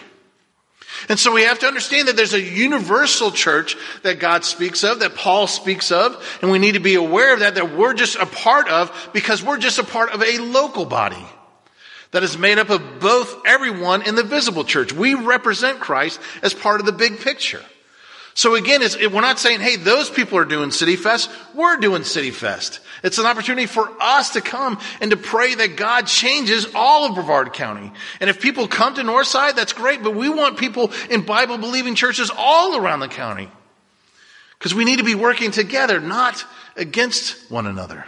And 1.08 1.18
so 1.18 1.32
we 1.32 1.42
have 1.42 1.58
to 1.60 1.66
understand 1.66 2.08
that 2.08 2.16
there's 2.16 2.34
a 2.34 2.40
universal 2.40 3.30
church 3.30 3.76
that 4.02 4.18
God 4.18 4.44
speaks 4.44 4.84
of, 4.84 5.00
that 5.00 5.14
Paul 5.14 5.46
speaks 5.46 5.90
of, 5.90 6.22
and 6.42 6.50
we 6.50 6.58
need 6.58 6.72
to 6.72 6.80
be 6.80 6.96
aware 6.96 7.32
of 7.32 7.40
that, 7.40 7.54
that 7.54 7.74
we're 7.74 7.94
just 7.94 8.16
a 8.16 8.26
part 8.26 8.68
of 8.68 9.10
because 9.14 9.42
we're 9.42 9.58
just 9.58 9.78
a 9.78 9.84
part 9.84 10.10
of 10.10 10.22
a 10.22 10.38
local 10.38 10.84
body 10.84 11.24
that 12.10 12.22
is 12.22 12.36
made 12.36 12.58
up 12.58 12.70
of 12.70 13.00
both 13.00 13.42
everyone 13.46 14.02
in 14.02 14.14
the 14.14 14.22
visible 14.22 14.64
church. 14.64 14.92
We 14.92 15.14
represent 15.14 15.80
Christ 15.80 16.20
as 16.42 16.54
part 16.54 16.80
of 16.80 16.86
the 16.86 16.92
big 16.92 17.20
picture. 17.20 17.62
So 18.34 18.54
again, 18.54 18.82
we're 19.12 19.20
not 19.20 19.38
saying, 19.38 19.60
hey, 19.60 19.76
those 19.76 20.08
people 20.08 20.38
are 20.38 20.44
doing 20.44 20.70
City 20.70 20.96
Fest. 20.96 21.30
We're 21.54 21.78
doing 21.78 22.04
City 22.04 22.30
Fest. 22.30 22.80
It's 23.02 23.18
an 23.18 23.26
opportunity 23.26 23.66
for 23.66 23.90
us 24.00 24.30
to 24.30 24.40
come 24.40 24.78
and 25.00 25.10
to 25.10 25.16
pray 25.16 25.54
that 25.54 25.76
God 25.76 26.06
changes 26.06 26.66
all 26.74 27.06
of 27.06 27.14
Brevard 27.14 27.52
County. 27.52 27.92
And 28.20 28.28
if 28.28 28.40
people 28.40 28.66
come 28.68 28.94
to 28.94 29.02
Northside, 29.02 29.54
that's 29.54 29.72
great, 29.72 30.02
but 30.02 30.14
we 30.14 30.28
want 30.28 30.58
people 30.58 30.92
in 31.10 31.22
Bible 31.22 31.58
believing 31.58 31.94
churches 31.94 32.30
all 32.36 32.76
around 32.76 33.00
the 33.00 33.08
county. 33.08 33.50
Because 34.58 34.74
we 34.74 34.84
need 34.84 34.98
to 34.98 35.04
be 35.04 35.14
working 35.14 35.50
together, 35.50 36.00
not 36.00 36.44
against 36.76 37.50
one 37.50 37.66
another. 37.66 38.04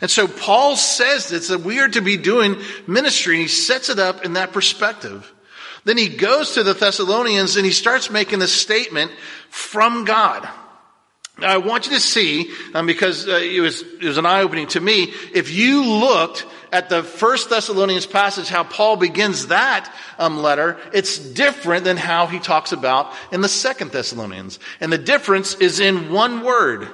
And 0.00 0.10
so 0.10 0.28
Paul 0.28 0.76
says 0.76 1.28
this, 1.28 1.48
that 1.48 1.60
we 1.60 1.80
are 1.80 1.88
to 1.88 2.00
be 2.00 2.16
doing 2.16 2.56
ministry, 2.86 3.34
and 3.34 3.42
he 3.42 3.48
sets 3.48 3.88
it 3.88 3.98
up 3.98 4.24
in 4.24 4.34
that 4.34 4.52
perspective. 4.52 5.32
Then 5.84 5.96
he 5.96 6.08
goes 6.08 6.52
to 6.52 6.62
the 6.62 6.74
Thessalonians 6.74 7.56
and 7.56 7.64
he 7.64 7.72
starts 7.72 8.10
making 8.10 8.42
a 8.42 8.46
statement 8.46 9.10
from 9.48 10.04
God. 10.04 10.46
I 11.42 11.58
want 11.58 11.86
you 11.86 11.92
to 11.92 12.00
see, 12.00 12.50
um, 12.74 12.86
because 12.86 13.28
uh, 13.28 13.32
it 13.32 13.60
was 13.60 13.82
it 13.82 14.04
was 14.04 14.16
an 14.18 14.26
eye 14.26 14.42
opening 14.42 14.66
to 14.68 14.80
me. 14.80 15.12
If 15.32 15.52
you 15.52 15.84
looked 15.84 16.46
at 16.72 16.88
the 16.88 17.02
First 17.02 17.50
Thessalonians 17.50 18.06
passage, 18.06 18.48
how 18.48 18.64
Paul 18.64 18.96
begins 18.96 19.48
that 19.48 19.92
um, 20.18 20.38
letter, 20.42 20.78
it's 20.92 21.18
different 21.18 21.84
than 21.84 21.96
how 21.96 22.26
he 22.26 22.38
talks 22.38 22.72
about 22.72 23.12
in 23.32 23.40
the 23.40 23.48
Second 23.48 23.90
Thessalonians, 23.90 24.58
and 24.80 24.92
the 24.92 24.98
difference 24.98 25.54
is 25.54 25.80
in 25.80 26.12
one 26.12 26.42
word, 26.42 26.88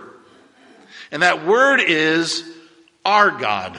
and 1.10 1.22
that 1.22 1.46
word 1.46 1.80
is 1.80 2.42
our 3.04 3.30
God. 3.30 3.78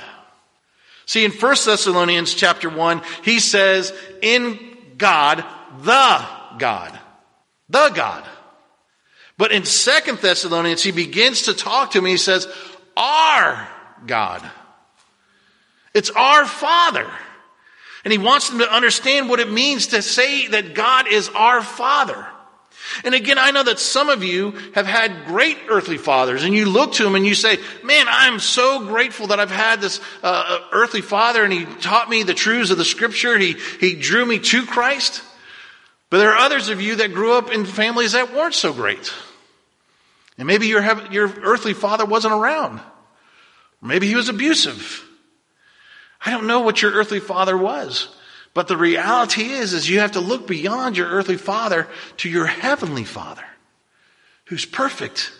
See, 1.06 1.24
in 1.24 1.32
First 1.32 1.66
Thessalonians 1.66 2.34
chapter 2.34 2.70
one, 2.70 3.02
he 3.24 3.40
says, 3.40 3.94
"In 4.22 4.60
God, 4.98 5.44
the 5.82 6.26
God. 6.58 7.00
The 7.70 7.90
God. 7.90 8.24
But 9.38 9.52
in 9.52 9.66
Second 9.66 10.20
Thessalonians, 10.20 10.82
he 10.82 10.92
begins 10.92 11.44
to 11.44 11.54
talk 11.54 11.92
to 11.92 12.02
me. 12.02 12.12
He 12.12 12.18
says, 12.18 12.48
our 12.96 13.68
God. 14.06 14.50
It's 15.94 16.10
our 16.10 16.46
Father. 16.46 17.10
And 18.04 18.12
he 18.12 18.18
wants 18.18 18.50
them 18.50 18.60
to 18.60 18.74
understand 18.74 19.30
what 19.30 19.40
it 19.40 19.52
means 19.52 19.88
to 19.88 20.02
say 20.02 20.48
that 20.48 20.74
God 20.74 21.08
is 21.08 21.30
our 21.30 21.62
Father. 21.62 22.26
And 23.04 23.14
again, 23.14 23.38
I 23.38 23.52
know 23.52 23.64
that 23.64 23.80
some 23.80 24.10
of 24.10 24.24
you 24.24 24.52
have 24.74 24.86
had 24.86 25.26
great 25.26 25.58
earthly 25.68 25.98
fathers 25.98 26.44
and 26.44 26.54
you 26.54 26.66
look 26.66 26.94
to 26.94 27.04
them 27.04 27.16
and 27.16 27.26
you 27.26 27.36
say, 27.36 27.58
man, 27.84 28.06
I'm 28.10 28.40
so 28.40 28.86
grateful 28.86 29.28
that 29.28 29.40
I've 29.40 29.52
had 29.52 29.82
this 29.82 30.00
uh, 30.24 30.28
uh, 30.48 30.60
earthly 30.72 31.02
father 31.02 31.44
and 31.44 31.52
he 31.52 31.66
taught 31.66 32.10
me 32.10 32.24
the 32.24 32.34
truths 32.34 32.72
of 32.72 32.78
the 32.78 32.86
scripture. 32.86 33.38
He, 33.38 33.58
he 33.80 33.96
drew 33.96 34.26
me 34.26 34.40
to 34.40 34.66
Christ. 34.66 35.22
But 36.10 36.20
there 36.20 36.32
are 36.32 36.38
others 36.38 36.70
of 36.70 36.80
you 36.80 36.96
that 36.98 37.14
grew 37.14 37.34
up 37.34 37.52
in 37.52 37.66
families 37.66 38.14
that 38.14 38.34
weren't 38.34 38.56
so 38.56 38.72
great. 38.72 39.12
And 40.38 40.48
maybe 40.48 40.68
your, 40.68 41.12
your 41.12 41.32
earthly 41.42 41.74
father 41.74 42.06
wasn't 42.06 42.34
around. 42.34 42.80
Maybe 43.82 44.08
he 44.08 44.16
was 44.16 44.30
abusive. 44.30 45.04
I 46.24 46.32
don't 46.32 46.48
know 46.48 46.62
what 46.62 46.82
your 46.82 46.92
earthly 46.92 47.20
father 47.20 47.58
was. 47.58 48.08
But 48.54 48.68
the 48.68 48.78
reality 48.78 49.44
is, 49.44 49.74
is 49.74 49.90
you 49.90 50.00
have 50.00 50.14
to 50.14 50.20
look 50.20 50.48
beyond 50.48 50.98
your 50.98 51.08
earthly 51.08 51.38
father 51.38 51.88
to 52.18 52.30
your 52.30 52.48
heavenly 52.48 53.04
father, 53.04 53.46
who's 54.46 54.66
perfect 54.66 55.32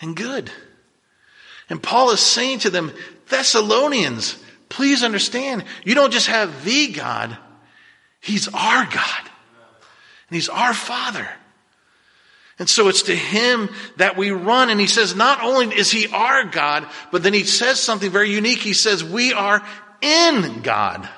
and 0.00 0.16
good. 0.16 0.50
And 1.68 1.82
Paul 1.82 2.10
is 2.12 2.20
saying 2.20 2.60
to 2.60 2.70
them, 2.70 2.92
Thessalonians, 3.28 4.42
please 4.68 5.02
understand, 5.02 5.64
you 5.84 5.94
don't 5.94 6.12
just 6.12 6.28
have 6.28 6.64
the 6.64 6.92
God, 6.92 7.36
He's 8.20 8.48
our 8.48 8.86
God. 8.86 9.30
And 10.28 10.34
He's 10.34 10.48
our 10.48 10.74
Father. 10.74 11.28
And 12.58 12.68
so 12.68 12.88
it's 12.88 13.02
to 13.02 13.14
Him 13.14 13.68
that 13.96 14.16
we 14.16 14.30
run. 14.30 14.70
And 14.70 14.80
He 14.80 14.86
says, 14.86 15.14
not 15.14 15.42
only 15.42 15.76
is 15.76 15.90
He 15.90 16.08
our 16.08 16.44
God, 16.44 16.86
but 17.12 17.22
then 17.22 17.34
He 17.34 17.44
says 17.44 17.80
something 17.80 18.10
very 18.10 18.30
unique. 18.30 18.60
He 18.60 18.72
says, 18.72 19.04
we 19.04 19.32
are 19.32 19.62
in 20.00 20.62
God. 20.62 21.08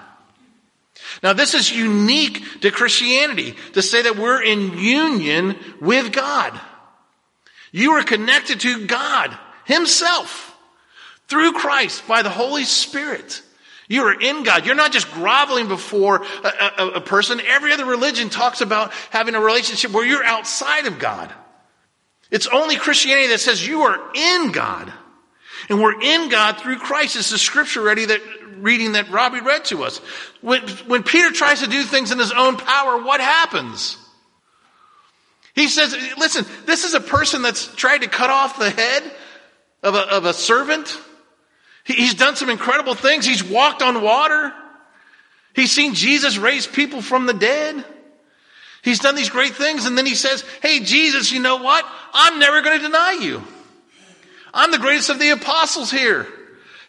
Now, 1.22 1.32
this 1.32 1.54
is 1.54 1.70
unique 1.70 2.60
to 2.60 2.70
Christianity 2.70 3.54
to 3.72 3.82
say 3.82 4.02
that 4.02 4.16
we're 4.16 4.42
in 4.42 4.78
union 4.78 5.56
with 5.80 6.12
God. 6.12 6.58
You 7.72 7.92
are 7.92 8.04
connected 8.04 8.60
to 8.60 8.86
God 8.86 9.36
Himself 9.64 10.56
through 11.28 11.52
Christ 11.52 12.06
by 12.06 12.22
the 12.22 12.30
Holy 12.30 12.64
Spirit. 12.64 13.42
You 13.88 14.02
are 14.04 14.20
in 14.20 14.42
God. 14.44 14.66
You're 14.66 14.74
not 14.74 14.92
just 14.92 15.10
groveling 15.10 15.66
before 15.68 16.22
a, 16.44 16.70
a, 16.78 16.86
a, 16.96 17.00
person. 17.00 17.40
Every 17.40 17.72
other 17.72 17.86
religion 17.86 18.28
talks 18.28 18.60
about 18.60 18.92
having 19.10 19.34
a 19.34 19.40
relationship 19.40 19.92
where 19.92 20.04
you're 20.04 20.24
outside 20.24 20.86
of 20.86 20.98
God. 20.98 21.32
It's 22.30 22.46
only 22.46 22.76
Christianity 22.76 23.28
that 23.28 23.40
says 23.40 23.66
you 23.66 23.82
are 23.82 23.98
in 24.14 24.52
God. 24.52 24.92
And 25.70 25.82
we're 25.82 26.00
in 26.00 26.28
God 26.28 26.58
through 26.58 26.78
Christ. 26.78 27.16
It's 27.16 27.30
the 27.30 27.38
scripture 27.38 27.80
ready 27.80 28.04
that 28.04 28.20
reading 28.58 28.92
that 28.92 29.10
Robbie 29.10 29.40
read 29.40 29.64
to 29.66 29.84
us. 29.84 29.98
When, 30.42 30.62
when 30.86 31.02
Peter 31.02 31.30
tries 31.30 31.62
to 31.62 31.68
do 31.68 31.82
things 31.82 32.12
in 32.12 32.18
his 32.18 32.32
own 32.32 32.56
power, 32.56 33.02
what 33.02 33.20
happens? 33.20 33.96
He 35.54 35.68
says, 35.68 35.96
listen, 36.18 36.44
this 36.66 36.84
is 36.84 36.94
a 36.94 37.00
person 37.00 37.42
that's 37.42 37.74
tried 37.74 38.02
to 38.02 38.08
cut 38.08 38.30
off 38.30 38.58
the 38.58 38.70
head 38.70 39.02
of 39.82 39.94
a, 39.94 39.98
of 39.98 40.24
a 40.24 40.34
servant. 40.34 40.96
He, 41.88 41.94
he's 41.94 42.14
done 42.14 42.36
some 42.36 42.50
incredible 42.50 42.94
things. 42.94 43.26
He's 43.26 43.42
walked 43.42 43.82
on 43.82 44.02
water. 44.02 44.52
He's 45.54 45.72
seen 45.72 45.94
Jesus 45.94 46.36
raise 46.36 46.66
people 46.66 47.02
from 47.02 47.26
the 47.26 47.32
dead. 47.32 47.84
He's 48.82 49.00
done 49.00 49.16
these 49.16 49.30
great 49.30 49.54
things. 49.54 49.86
And 49.86 49.98
then 49.98 50.06
he 50.06 50.14
says, 50.14 50.44
Hey, 50.62 50.80
Jesus, 50.80 51.32
you 51.32 51.40
know 51.40 51.56
what? 51.56 51.84
I'm 52.12 52.38
never 52.38 52.60
going 52.60 52.78
to 52.78 52.86
deny 52.86 53.18
you. 53.20 53.42
I'm 54.54 54.70
the 54.70 54.78
greatest 54.78 55.10
of 55.10 55.18
the 55.18 55.30
apostles 55.30 55.90
here. 55.90 56.26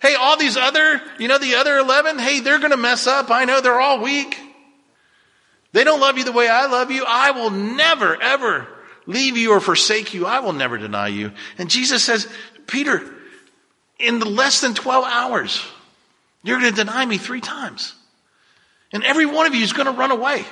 Hey, 0.02 0.16
all 0.16 0.38
these 0.38 0.56
other, 0.56 1.02
you 1.18 1.28
know, 1.28 1.40
the 1.40 1.56
other 1.56 1.78
11, 1.78 2.20
hey, 2.20 2.42
they're 2.42 2.60
going 2.60 2.72
to 2.72 2.78
mess 2.78 3.08
up. 3.08 3.32
I 3.32 3.46
know 3.46 3.60
they're 3.60 3.82
all 3.82 4.02
weak. 4.02 4.38
They 5.72 5.84
don't 5.84 6.00
love 6.00 6.18
you 6.18 6.24
the 6.24 6.32
way 6.32 6.48
I 6.48 6.68
love 6.68 6.92
you. 6.92 7.04
I 7.08 7.32
will 7.32 7.50
never, 7.50 8.22
ever 8.22 8.68
leave 9.06 9.38
you 9.38 9.52
or 9.52 9.60
forsake 9.60 10.14
you. 10.14 10.26
I 10.26 10.40
will 10.40 10.54
never 10.54 10.78
deny 10.78 11.08
you. 11.08 11.32
And 11.58 11.70
Jesus 11.70 12.04
says, 12.04 12.32
Peter, 12.66 13.14
in 14.00 14.20
less 14.20 14.62
than 14.62 14.74
12 14.74 15.06
hours, 15.06 15.62
you're 16.44 16.60
going 16.60 16.74
to 16.74 16.84
deny 16.84 17.06
me 17.06 17.18
three 17.18 17.42
times. 17.42 17.94
And 18.92 19.04
every 19.04 19.26
one 19.26 19.46
of 19.46 19.54
you 19.54 19.62
is 19.62 19.74
going 19.74 19.86
to 19.86 19.92
run 19.92 20.12
away. 20.12 20.46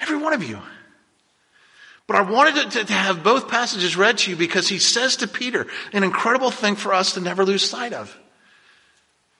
Every 0.00 0.18
one 0.18 0.32
of 0.32 0.42
you. 0.42 0.60
But 2.06 2.16
I 2.16 2.20
wanted 2.22 2.70
to, 2.70 2.84
to, 2.84 2.92
have 2.92 3.24
both 3.24 3.48
passages 3.48 3.96
read 3.96 4.18
to 4.18 4.30
you 4.30 4.36
because 4.36 4.68
he 4.68 4.78
says 4.78 5.16
to 5.16 5.28
Peter 5.28 5.66
an 5.92 6.04
incredible 6.04 6.50
thing 6.50 6.76
for 6.76 6.92
us 6.92 7.14
to 7.14 7.20
never 7.20 7.44
lose 7.44 7.68
sight 7.68 7.92
of. 7.92 8.16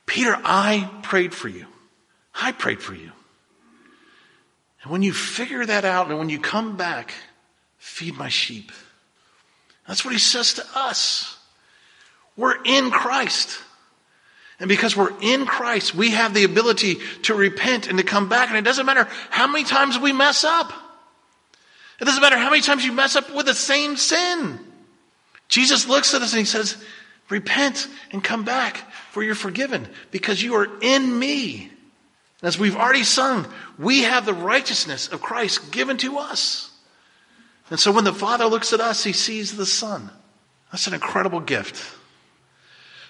Peter, 0.04 0.36
I 0.44 0.90
prayed 1.02 1.34
for 1.34 1.48
you. 1.48 1.66
I 2.34 2.52
prayed 2.52 2.80
for 2.80 2.94
you. 2.94 3.12
And 4.82 4.90
when 4.90 5.02
you 5.02 5.12
figure 5.12 5.64
that 5.64 5.84
out 5.84 6.08
and 6.08 6.18
when 6.18 6.28
you 6.28 6.40
come 6.40 6.76
back, 6.76 7.12
feed 7.78 8.16
my 8.16 8.28
sheep. 8.28 8.72
That's 9.86 10.04
what 10.04 10.12
he 10.12 10.18
says 10.18 10.54
to 10.54 10.66
us. 10.74 11.35
We're 12.36 12.62
in 12.64 12.90
Christ. 12.90 13.58
And 14.58 14.68
because 14.68 14.96
we're 14.96 15.12
in 15.20 15.46
Christ, 15.46 15.94
we 15.94 16.12
have 16.12 16.32
the 16.32 16.44
ability 16.44 16.96
to 17.22 17.34
repent 17.34 17.88
and 17.88 17.98
to 17.98 18.04
come 18.04 18.28
back. 18.28 18.48
And 18.48 18.58
it 18.58 18.64
doesn't 18.64 18.86
matter 18.86 19.08
how 19.30 19.46
many 19.46 19.64
times 19.64 19.98
we 19.98 20.12
mess 20.12 20.44
up. 20.44 20.72
It 22.00 22.04
doesn't 22.04 22.22
matter 22.22 22.38
how 22.38 22.50
many 22.50 22.62
times 22.62 22.84
you 22.84 22.92
mess 22.92 23.16
up 23.16 23.34
with 23.34 23.46
the 23.46 23.54
same 23.54 23.96
sin. 23.96 24.58
Jesus 25.48 25.88
looks 25.88 26.14
at 26.14 26.22
us 26.22 26.32
and 26.32 26.40
he 26.40 26.44
says, 26.44 26.76
Repent 27.28 27.88
and 28.12 28.22
come 28.22 28.44
back, 28.44 28.76
for 29.10 29.22
you're 29.22 29.34
forgiven, 29.34 29.88
because 30.12 30.40
you 30.42 30.54
are 30.54 30.68
in 30.80 31.18
me. 31.18 31.70
And 32.40 32.48
As 32.48 32.58
we've 32.58 32.76
already 32.76 33.02
sung, 33.02 33.46
we 33.78 34.02
have 34.02 34.26
the 34.26 34.34
righteousness 34.34 35.08
of 35.08 35.22
Christ 35.22 35.72
given 35.72 35.96
to 35.98 36.18
us. 36.18 36.70
And 37.68 37.80
so 37.80 37.90
when 37.90 38.04
the 38.04 38.12
Father 38.12 38.46
looks 38.46 38.72
at 38.72 38.80
us, 38.80 39.02
he 39.02 39.12
sees 39.12 39.56
the 39.56 39.66
Son. 39.66 40.10
That's 40.70 40.86
an 40.86 40.94
incredible 40.94 41.40
gift. 41.40 41.82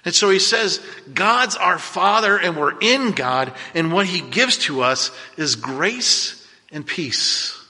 And 0.07 0.15
so 0.15 0.31
he 0.31 0.39
says, 0.39 0.81
God's 1.13 1.57
our 1.57 1.79
Father 1.79 2.39
and 2.39 2.57
we're 2.57 2.79
in 2.79 3.11
God, 3.11 3.53
and 3.75 3.93
what 3.93 4.07
he 4.07 4.21
gives 4.21 4.57
to 4.59 4.83
us 4.83 5.11
is 5.37 5.57
grace 5.57 6.47
and 6.71 6.87
peace. 6.87 7.61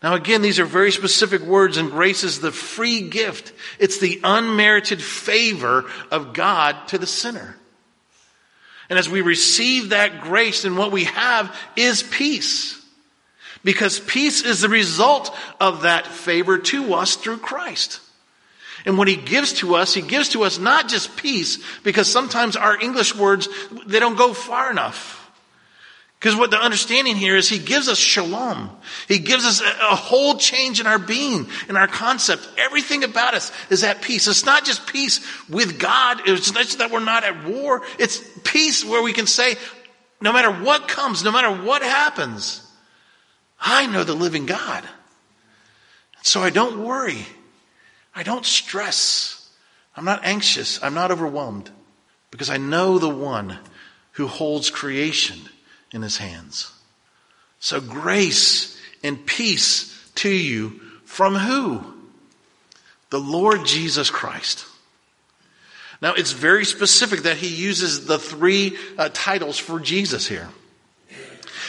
Now 0.00 0.14
again, 0.14 0.42
these 0.42 0.60
are 0.60 0.64
very 0.64 0.92
specific 0.92 1.42
words 1.42 1.76
and 1.76 1.90
grace 1.90 2.22
is 2.22 2.40
the 2.40 2.52
free 2.52 3.08
gift. 3.08 3.52
It's 3.80 3.98
the 3.98 4.20
unmerited 4.22 5.02
favor 5.02 5.86
of 6.12 6.34
God 6.34 6.76
to 6.88 6.98
the 6.98 7.06
sinner. 7.06 7.56
And 8.88 8.96
as 8.98 9.08
we 9.08 9.20
receive 9.20 9.88
that 9.88 10.20
grace, 10.20 10.62
then 10.62 10.76
what 10.76 10.92
we 10.92 11.04
have 11.04 11.56
is 11.74 12.02
peace. 12.04 12.80
Because 13.64 13.98
peace 13.98 14.44
is 14.44 14.60
the 14.60 14.68
result 14.68 15.36
of 15.58 15.82
that 15.82 16.06
favor 16.06 16.58
to 16.58 16.94
us 16.94 17.16
through 17.16 17.38
Christ. 17.38 17.98
And 18.84 18.98
what 18.98 19.08
he 19.08 19.16
gives 19.16 19.54
to 19.54 19.76
us, 19.76 19.94
he 19.94 20.02
gives 20.02 20.30
to 20.30 20.44
us 20.44 20.58
not 20.58 20.88
just 20.88 21.16
peace, 21.16 21.58
because 21.82 22.10
sometimes 22.10 22.56
our 22.56 22.78
English 22.80 23.14
words, 23.14 23.48
they 23.86 23.98
don't 23.98 24.16
go 24.16 24.34
far 24.34 24.70
enough. 24.70 25.20
Because 26.24 26.38
what 26.38 26.50
the 26.50 26.58
understanding 26.58 27.16
here 27.16 27.36
is 27.36 27.50
he 27.50 27.58
gives 27.58 27.86
us 27.86 27.98
shalom. 27.98 28.70
He 29.08 29.18
gives 29.18 29.44
us 29.44 29.60
a, 29.60 29.64
a, 29.64 29.94
whole 29.94 30.38
change 30.38 30.80
in 30.80 30.86
our 30.86 30.98
being, 30.98 31.48
in 31.68 31.76
our 31.76 31.86
concept. 31.86 32.48
Everything 32.56 33.04
about 33.04 33.34
us 33.34 33.52
is 33.68 33.84
at 33.84 34.00
peace. 34.00 34.26
It's 34.26 34.46
not 34.46 34.64
just 34.64 34.86
peace 34.86 35.20
with 35.50 35.78
God. 35.78 36.22
It's 36.26 36.54
not 36.54 36.64
just 36.64 36.78
that 36.78 36.90
we're 36.90 37.00
not 37.00 37.24
at 37.24 37.44
war. 37.44 37.82
It's 37.98 38.22
peace 38.42 38.86
where 38.86 39.02
we 39.02 39.12
can 39.12 39.26
say, 39.26 39.56
no 40.22 40.32
matter 40.32 40.50
what 40.50 40.88
comes, 40.88 41.22
no 41.22 41.30
matter 41.30 41.50
what 41.62 41.82
happens, 41.82 42.66
I 43.60 43.86
know 43.86 44.02
the 44.02 44.14
living 44.14 44.46
God. 44.46 44.82
So 46.22 46.40
I 46.40 46.48
don't 46.48 46.84
worry. 46.84 47.26
I 48.14 48.22
don't 48.22 48.46
stress. 48.46 49.50
I'm 49.96 50.04
not 50.04 50.24
anxious. 50.24 50.82
I'm 50.82 50.94
not 50.94 51.10
overwhelmed 51.10 51.70
because 52.30 52.50
I 52.50 52.56
know 52.56 52.98
the 52.98 53.08
one 53.08 53.58
who 54.12 54.26
holds 54.26 54.70
creation 54.70 55.38
in 55.92 56.02
his 56.02 56.18
hands. 56.18 56.72
So 57.60 57.80
grace 57.80 58.78
and 59.02 59.24
peace 59.24 60.10
to 60.16 60.28
you 60.28 60.80
from 61.04 61.34
who? 61.34 61.82
The 63.10 63.20
Lord 63.20 63.64
Jesus 63.64 64.10
Christ. 64.10 64.66
Now 66.02 66.14
it's 66.14 66.32
very 66.32 66.64
specific 66.64 67.22
that 67.22 67.36
he 67.36 67.48
uses 67.48 68.06
the 68.06 68.18
three 68.18 68.76
uh, 68.98 69.10
titles 69.12 69.58
for 69.58 69.80
Jesus 69.80 70.26
here. 70.26 70.48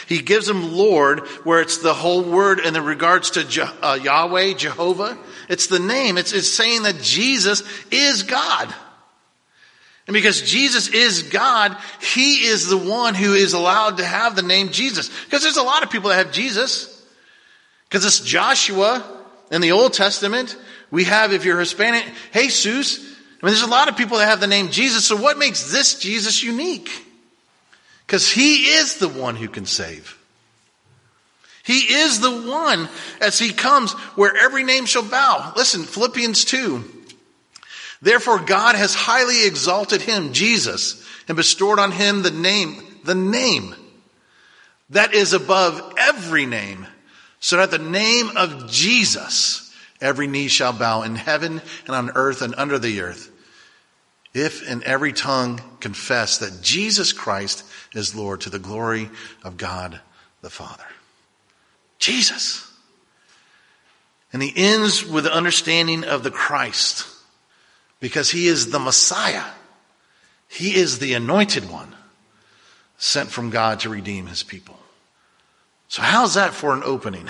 He 0.06 0.20
gives 0.20 0.48
him 0.48 0.76
Lord, 0.76 1.20
where 1.44 1.60
it's 1.60 1.78
the 1.78 1.94
whole 1.94 2.22
word 2.22 2.60
in 2.60 2.74
regards 2.74 3.30
to 3.32 3.44
Je- 3.44 3.62
uh, 3.82 3.98
Yahweh, 4.00 4.54
Jehovah. 4.54 5.18
It's 5.48 5.68
the 5.68 5.78
name. 5.78 6.18
It's, 6.18 6.32
it's 6.32 6.50
saying 6.50 6.82
that 6.82 7.00
Jesus 7.00 7.62
is 7.90 8.22
God. 8.22 8.74
And 10.06 10.14
because 10.14 10.42
Jesus 10.42 10.88
is 10.88 11.24
God, 11.24 11.76
He 12.00 12.46
is 12.46 12.68
the 12.68 12.76
one 12.76 13.14
who 13.14 13.32
is 13.34 13.52
allowed 13.52 13.98
to 13.98 14.04
have 14.04 14.36
the 14.36 14.42
name 14.42 14.70
Jesus. 14.70 15.10
Because 15.24 15.42
there's 15.42 15.56
a 15.56 15.62
lot 15.62 15.82
of 15.82 15.90
people 15.90 16.10
that 16.10 16.24
have 16.24 16.32
Jesus. 16.32 16.92
Because 17.88 18.04
it's 18.04 18.20
Joshua, 18.20 19.04
in 19.50 19.60
the 19.60 19.72
Old 19.72 19.92
Testament, 19.92 20.56
we 20.90 21.04
have, 21.04 21.32
if 21.32 21.44
you're 21.44 21.58
Hispanic, 21.58 22.04
Jesus. 22.32 22.98
I 22.98 23.46
mean, 23.46 23.52
there's 23.52 23.62
a 23.62 23.66
lot 23.66 23.88
of 23.88 23.96
people 23.96 24.18
that 24.18 24.28
have 24.28 24.40
the 24.40 24.46
name 24.46 24.70
Jesus. 24.70 25.04
So 25.04 25.16
what 25.16 25.38
makes 25.38 25.70
this 25.70 25.98
Jesus 25.98 26.42
unique? 26.42 26.90
Because 28.06 28.30
he 28.30 28.66
is 28.68 28.98
the 28.98 29.08
one 29.08 29.36
who 29.36 29.48
can 29.48 29.66
save. 29.66 30.15
He 31.66 31.80
is 31.80 32.20
the 32.20 32.30
one 32.30 32.88
as 33.20 33.40
he 33.40 33.52
comes 33.52 33.92
where 34.14 34.36
every 34.36 34.62
name 34.62 34.86
shall 34.86 35.02
bow. 35.02 35.52
Listen, 35.56 35.82
Philippians 35.82 36.44
2. 36.44 36.84
Therefore 38.00 38.38
God 38.38 38.76
has 38.76 38.94
highly 38.94 39.44
exalted 39.44 40.00
him, 40.00 40.32
Jesus, 40.32 41.04
and 41.26 41.36
bestowed 41.36 41.80
on 41.80 41.90
him 41.90 42.22
the 42.22 42.30
name, 42.30 42.80
the 43.02 43.16
name 43.16 43.74
that 44.90 45.12
is 45.12 45.32
above 45.32 45.94
every 45.98 46.46
name, 46.46 46.86
so 47.40 47.56
that 47.56 47.72
the 47.72 47.78
name 47.78 48.30
of 48.36 48.70
Jesus 48.70 49.74
every 50.00 50.28
knee 50.28 50.46
shall 50.46 50.72
bow 50.72 51.02
in 51.02 51.16
heaven 51.16 51.60
and 51.86 51.96
on 51.96 52.10
earth 52.14 52.42
and 52.42 52.54
under 52.56 52.78
the 52.78 53.00
earth. 53.00 53.32
If 54.32 54.70
in 54.70 54.84
every 54.84 55.12
tongue 55.12 55.60
confess 55.80 56.38
that 56.38 56.62
Jesus 56.62 57.12
Christ 57.12 57.64
is 57.92 58.14
Lord 58.14 58.42
to 58.42 58.50
the 58.50 58.60
glory 58.60 59.10
of 59.42 59.56
God 59.56 60.00
the 60.42 60.50
Father. 60.50 60.84
Jesus. 61.98 62.70
And 64.32 64.42
he 64.42 64.52
ends 64.54 65.04
with 65.04 65.24
the 65.24 65.32
understanding 65.32 66.04
of 66.04 66.22
the 66.22 66.30
Christ 66.30 67.06
because 68.00 68.30
he 68.30 68.48
is 68.48 68.70
the 68.70 68.78
Messiah. 68.78 69.44
He 70.48 70.74
is 70.74 70.98
the 70.98 71.14
anointed 71.14 71.70
one 71.70 71.94
sent 72.98 73.30
from 73.30 73.50
God 73.50 73.80
to 73.80 73.88
redeem 73.88 74.26
his 74.26 74.42
people. 74.42 74.78
So, 75.88 76.02
how's 76.02 76.34
that 76.34 76.52
for 76.54 76.74
an 76.74 76.82
opening 76.84 77.28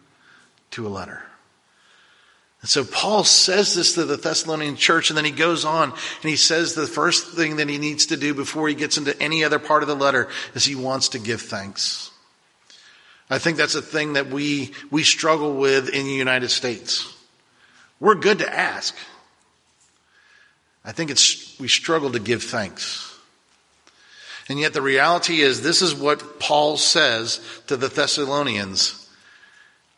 to 0.72 0.86
a 0.86 0.88
letter? 0.88 1.22
And 2.60 2.68
so 2.68 2.84
Paul 2.84 3.22
says 3.22 3.74
this 3.74 3.94
to 3.94 4.04
the 4.04 4.16
Thessalonian 4.16 4.76
church, 4.76 5.10
and 5.10 5.16
then 5.16 5.24
he 5.24 5.30
goes 5.30 5.64
on 5.64 5.90
and 5.92 6.30
he 6.30 6.36
says 6.36 6.74
the 6.74 6.86
first 6.86 7.28
thing 7.28 7.56
that 7.56 7.68
he 7.68 7.78
needs 7.78 8.06
to 8.06 8.16
do 8.16 8.34
before 8.34 8.68
he 8.68 8.74
gets 8.74 8.98
into 8.98 9.20
any 9.22 9.44
other 9.44 9.60
part 9.60 9.82
of 9.82 9.88
the 9.88 9.94
letter 9.94 10.28
is 10.54 10.64
he 10.64 10.74
wants 10.74 11.10
to 11.10 11.20
give 11.20 11.40
thanks. 11.40 12.10
I 13.30 13.38
think 13.38 13.58
that's 13.58 13.74
a 13.74 13.82
thing 13.82 14.14
that 14.14 14.28
we, 14.28 14.72
we 14.90 15.02
struggle 15.02 15.54
with 15.54 15.88
in 15.88 16.04
the 16.04 16.12
United 16.12 16.50
States. 16.50 17.14
We're 18.00 18.14
good 18.14 18.38
to 18.38 18.52
ask. 18.52 18.96
I 20.84 20.92
think 20.92 21.10
it's, 21.10 21.58
we 21.60 21.68
struggle 21.68 22.12
to 22.12 22.18
give 22.18 22.42
thanks. 22.42 23.04
And 24.48 24.58
yet 24.58 24.72
the 24.72 24.80
reality 24.80 25.40
is 25.40 25.60
this 25.60 25.82
is 25.82 25.94
what 25.94 26.40
Paul 26.40 26.78
says 26.78 27.40
to 27.66 27.76
the 27.76 27.88
Thessalonians. 27.88 29.06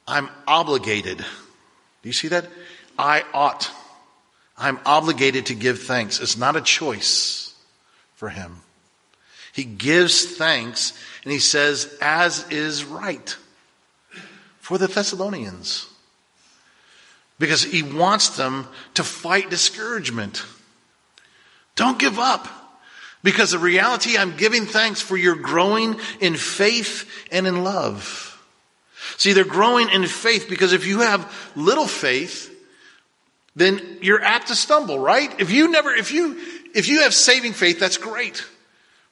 I'm 0.09 0.29
obligated. 0.49 1.19
Do 1.19 2.09
you 2.09 2.13
see 2.13 2.29
that? 2.29 2.47
I 2.99 3.23
ought. 3.33 3.71
I'm 4.59 4.81
obligated 4.85 5.47
to 5.47 5.55
give 5.55 5.83
thanks. 5.83 6.21
It's 6.21 6.37
not 6.37 6.57
a 6.57 6.61
choice 6.61 7.55
for 8.17 8.29
him. 8.29 8.63
He 9.53 9.65
gives 9.65 10.37
thanks 10.37 10.93
and 11.25 11.33
he 11.33 11.39
says, 11.39 11.97
as 12.01 12.49
is 12.51 12.85
right 12.85 13.37
for 14.59 14.79
the 14.79 14.87
Thessalonians. 14.87 15.87
Because 17.39 17.63
he 17.63 17.83
wants 17.83 18.37
them 18.37 18.69
to 18.95 19.03
fight 19.03 19.51
discouragement. 19.51 20.45
Don't 21.75 21.99
give 21.99 22.19
up. 22.19 22.49
Because 23.23 23.51
the 23.51 23.59
reality, 23.59 24.17
I'm 24.17 24.37
giving 24.37 24.65
thanks 24.65 25.01
for 25.01 25.17
your 25.17 25.35
growing 25.35 25.99
in 26.21 26.37
faith 26.37 27.11
and 27.31 27.47
in 27.47 27.65
love. 27.65 28.27
See, 29.17 29.33
they're 29.33 29.45
growing 29.45 29.91
in 29.91 30.07
faith 30.07 30.47
because 30.49 30.73
if 30.73 30.87
you 30.87 31.01
have 31.01 31.51
little 31.55 31.87
faith, 31.87 32.47
then 33.57 33.99
you're 34.01 34.23
apt 34.23 34.49
to 34.49 34.55
stumble, 34.55 34.99
right? 34.99 35.39
If 35.41 35.51
you 35.51 35.71
never, 35.71 35.91
if 35.91 36.13
you, 36.13 36.39
if 36.75 36.89
you 36.89 37.03
have 37.03 37.13
saving 37.13 37.53
faith, 37.53 37.79
that's 37.79 37.99
great. 37.99 38.45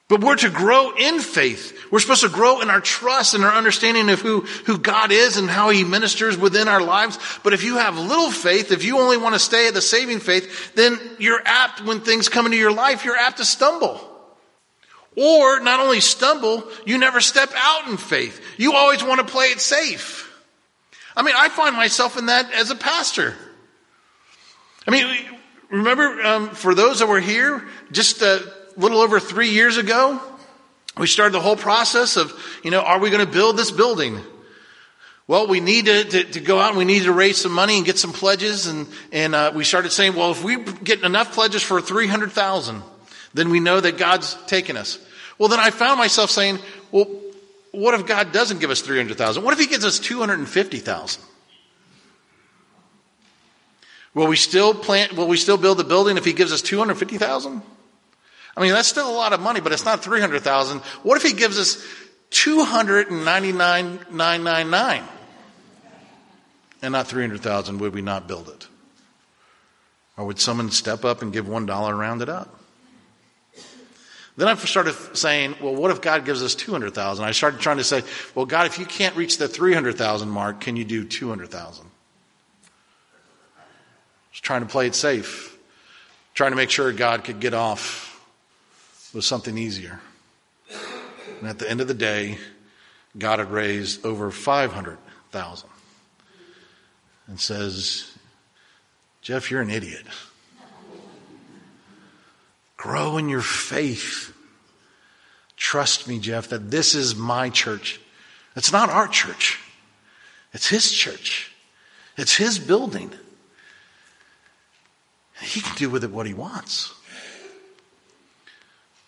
But 0.09 0.21
we're 0.21 0.37
to 0.37 0.49
grow 0.49 0.95
in 0.95 1.19
faith. 1.19 1.85
We're 1.91 1.99
supposed 1.99 2.23
to 2.23 2.29
grow 2.29 2.61
in 2.61 2.71
our 2.71 2.81
trust 2.81 3.35
and 3.35 3.43
our 3.43 3.53
understanding 3.53 4.09
of 4.09 4.19
who, 4.19 4.41
who 4.65 4.79
God 4.79 5.11
is 5.11 5.37
and 5.37 5.47
how 5.47 5.69
He 5.69 5.83
ministers 5.83 6.35
within 6.35 6.67
our 6.67 6.81
lives. 6.81 7.19
But 7.43 7.53
if 7.53 7.63
you 7.63 7.77
have 7.77 7.95
little 7.95 8.31
faith, 8.31 8.71
if 8.71 8.83
you 8.83 8.97
only 8.97 9.17
want 9.17 9.35
to 9.35 9.39
stay 9.39 9.67
at 9.67 9.75
the 9.75 9.81
saving 9.81 10.19
faith, 10.19 10.73
then 10.73 10.99
you're 11.19 11.41
apt, 11.45 11.85
when 11.85 12.01
things 12.01 12.27
come 12.27 12.47
into 12.47 12.57
your 12.57 12.73
life, 12.73 13.05
you're 13.05 13.15
apt 13.15 13.37
to 13.37 13.45
stumble. 13.45 14.01
Or 15.15 15.59
not 15.59 15.79
only 15.79 15.99
stumble, 15.99 16.63
you 16.87 16.97
never 16.97 17.21
step 17.21 17.51
out 17.55 17.87
in 17.87 17.97
faith. 17.97 18.41
You 18.57 18.73
always 18.73 19.03
want 19.03 19.19
to 19.19 19.31
play 19.31 19.47
it 19.47 19.61
safe. 19.61 20.25
I 21.15 21.21
mean, 21.21 21.35
I 21.37 21.49
find 21.49 21.75
myself 21.75 22.17
in 22.17 22.27
that 22.27 22.51
as 22.53 22.71
a 22.71 22.75
pastor. 22.75 23.35
I 24.87 24.91
mean, 24.91 25.05
remember, 25.69 26.21
um, 26.23 26.49
for 26.49 26.73
those 26.73 26.99
that 26.99 27.07
were 27.07 27.19
here, 27.19 27.67
just 27.91 28.23
uh, 28.23 28.39
little 28.77 28.99
over 28.99 29.19
three 29.19 29.49
years 29.49 29.77
ago, 29.77 30.21
we 30.97 31.07
started 31.07 31.33
the 31.33 31.39
whole 31.39 31.55
process 31.55 32.17
of, 32.17 32.33
you 32.63 32.71
know, 32.71 32.81
are 32.81 32.99
we 32.99 33.09
going 33.09 33.25
to 33.25 33.31
build 33.31 33.57
this 33.57 33.71
building? 33.71 34.19
Well, 35.27 35.47
we 35.47 35.59
need 35.59 35.85
to, 35.85 36.03
to, 36.05 36.23
to, 36.23 36.39
go 36.39 36.59
out 36.59 36.69
and 36.69 36.77
we 36.77 36.85
need 36.85 37.03
to 37.03 37.13
raise 37.13 37.37
some 37.37 37.51
money 37.51 37.77
and 37.77 37.85
get 37.85 37.99
some 37.99 38.11
pledges. 38.11 38.65
And, 38.65 38.87
and 39.11 39.35
uh, 39.35 39.51
we 39.53 39.63
started 39.63 39.91
saying, 39.91 40.15
well, 40.15 40.31
if 40.31 40.43
we 40.43 40.61
get 40.63 41.03
enough 41.03 41.33
pledges 41.33 41.61
for 41.61 41.79
300,000, 41.79 42.81
then 43.33 43.49
we 43.49 43.59
know 43.59 43.79
that 43.79 43.97
God's 43.97 44.33
taken 44.47 44.75
us. 44.75 44.97
Well, 45.37 45.47
then 45.47 45.59
I 45.59 45.69
found 45.69 45.99
myself 45.99 46.31
saying, 46.31 46.59
well, 46.91 47.07
what 47.71 47.93
if 47.93 48.07
God 48.07 48.31
doesn't 48.31 48.59
give 48.59 48.71
us 48.71 48.81
300,000? 48.81 49.43
What 49.43 49.53
if 49.53 49.59
he 49.59 49.67
gives 49.67 49.85
us 49.85 49.99
250,000? 49.99 51.23
Will 54.15 54.27
we 54.27 54.35
still 54.35 54.73
plant, 54.73 55.13
will 55.13 55.27
we 55.27 55.37
still 55.37 55.57
build 55.57 55.77
the 55.77 55.83
building 55.83 56.17
if 56.17 56.25
he 56.25 56.33
gives 56.33 56.51
us 56.51 56.61
250,000? 56.61 57.61
I 58.57 58.61
mean, 58.61 58.73
that's 58.73 58.87
still 58.87 59.07
a 59.09 59.15
lot 59.15 59.33
of 59.33 59.39
money, 59.39 59.61
but 59.61 59.71
it's 59.71 59.85
not 59.85 60.03
300,000. 60.03 60.79
What 61.03 61.17
if 61.17 61.23
he 61.23 61.33
gives 61.33 61.59
us 61.59 61.85
299,999 62.31 65.03
and 66.81 66.91
not 66.91 67.07
300,000? 67.07 67.77
Would 67.79 67.93
we 67.93 68.01
not 68.01 68.27
build 68.27 68.49
it? 68.49 68.67
Or 70.17 70.25
would 70.25 70.39
someone 70.39 70.71
step 70.71 71.05
up 71.05 71.21
and 71.21 71.31
give 71.31 71.45
$1 71.45 71.89
and 71.89 71.99
round 71.99 72.21
it 72.21 72.29
up? 72.29 72.55
Then 74.35 74.47
I 74.47 74.55
started 74.55 74.95
saying, 75.17 75.55
well, 75.61 75.75
what 75.75 75.91
if 75.91 76.01
God 76.01 76.25
gives 76.25 76.41
us 76.41 76.55
200,000? 76.55 77.25
I 77.25 77.31
started 77.31 77.59
trying 77.59 77.77
to 77.77 77.83
say, 77.83 78.03
well, 78.35 78.45
God, 78.45 78.67
if 78.67 78.79
you 78.79 78.85
can't 78.85 79.15
reach 79.15 79.37
the 79.37 79.49
300,000 79.49 80.29
mark, 80.29 80.61
can 80.61 80.77
you 80.77 80.85
do 80.85 81.03
200,000? 81.03 81.85
Just 84.31 84.43
trying 84.43 84.61
to 84.61 84.67
play 84.67 84.87
it 84.87 84.95
safe. 84.95 85.57
Trying 86.33 86.51
to 86.51 86.55
make 86.55 86.69
sure 86.69 86.93
God 86.93 87.25
could 87.25 87.41
get 87.41 87.53
off 87.53 88.08
was 89.13 89.25
something 89.25 89.57
easier. 89.57 89.99
And 91.39 91.47
at 91.47 91.59
the 91.59 91.69
end 91.69 91.81
of 91.81 91.87
the 91.87 91.93
day, 91.93 92.37
God 93.17 93.39
had 93.39 93.51
raised 93.51 94.05
over 94.05 94.31
500,000 94.31 95.69
and 97.27 97.39
says, 97.39 98.11
Jeff, 99.21 99.49
you're 99.49 99.61
an 99.61 99.69
idiot. 99.69 100.05
Grow 102.77 103.17
in 103.17 103.29
your 103.29 103.41
faith. 103.41 104.33
Trust 105.57 106.07
me, 106.07 106.19
Jeff, 106.19 106.49
that 106.49 106.71
this 106.71 106.95
is 106.95 107.15
my 107.15 107.49
church. 107.49 107.99
It's 108.55 108.71
not 108.71 108.89
our 108.89 109.07
church. 109.07 109.59
It's 110.53 110.67
his 110.67 110.91
church. 110.91 111.51
It's 112.17 112.35
his 112.35 112.59
building. 112.59 113.11
He 115.41 115.61
can 115.61 115.75
do 115.75 115.89
with 115.89 116.03
it 116.03 116.11
what 116.11 116.25
he 116.25 116.33
wants. 116.33 116.93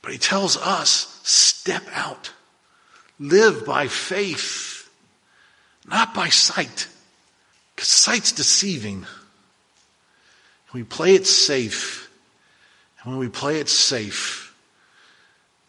But 0.02 0.12
he 0.12 0.18
tells 0.18 0.58
us 0.58 1.20
step 1.24 1.84
out, 1.94 2.32
live 3.20 3.66
by 3.66 3.88
faith, 3.88 4.90
not 5.88 6.14
by 6.14 6.30
sight, 6.30 6.88
because 7.76 7.88
sight's 7.88 8.32
deceiving. 8.32 9.06
We 10.74 10.84
play 10.84 11.16
it 11.16 11.28
safe. 11.28 12.10
And 13.04 13.12
when 13.12 13.20
we 13.20 13.30
play 13.30 13.60
it 13.60 13.70
safe, 13.70 14.56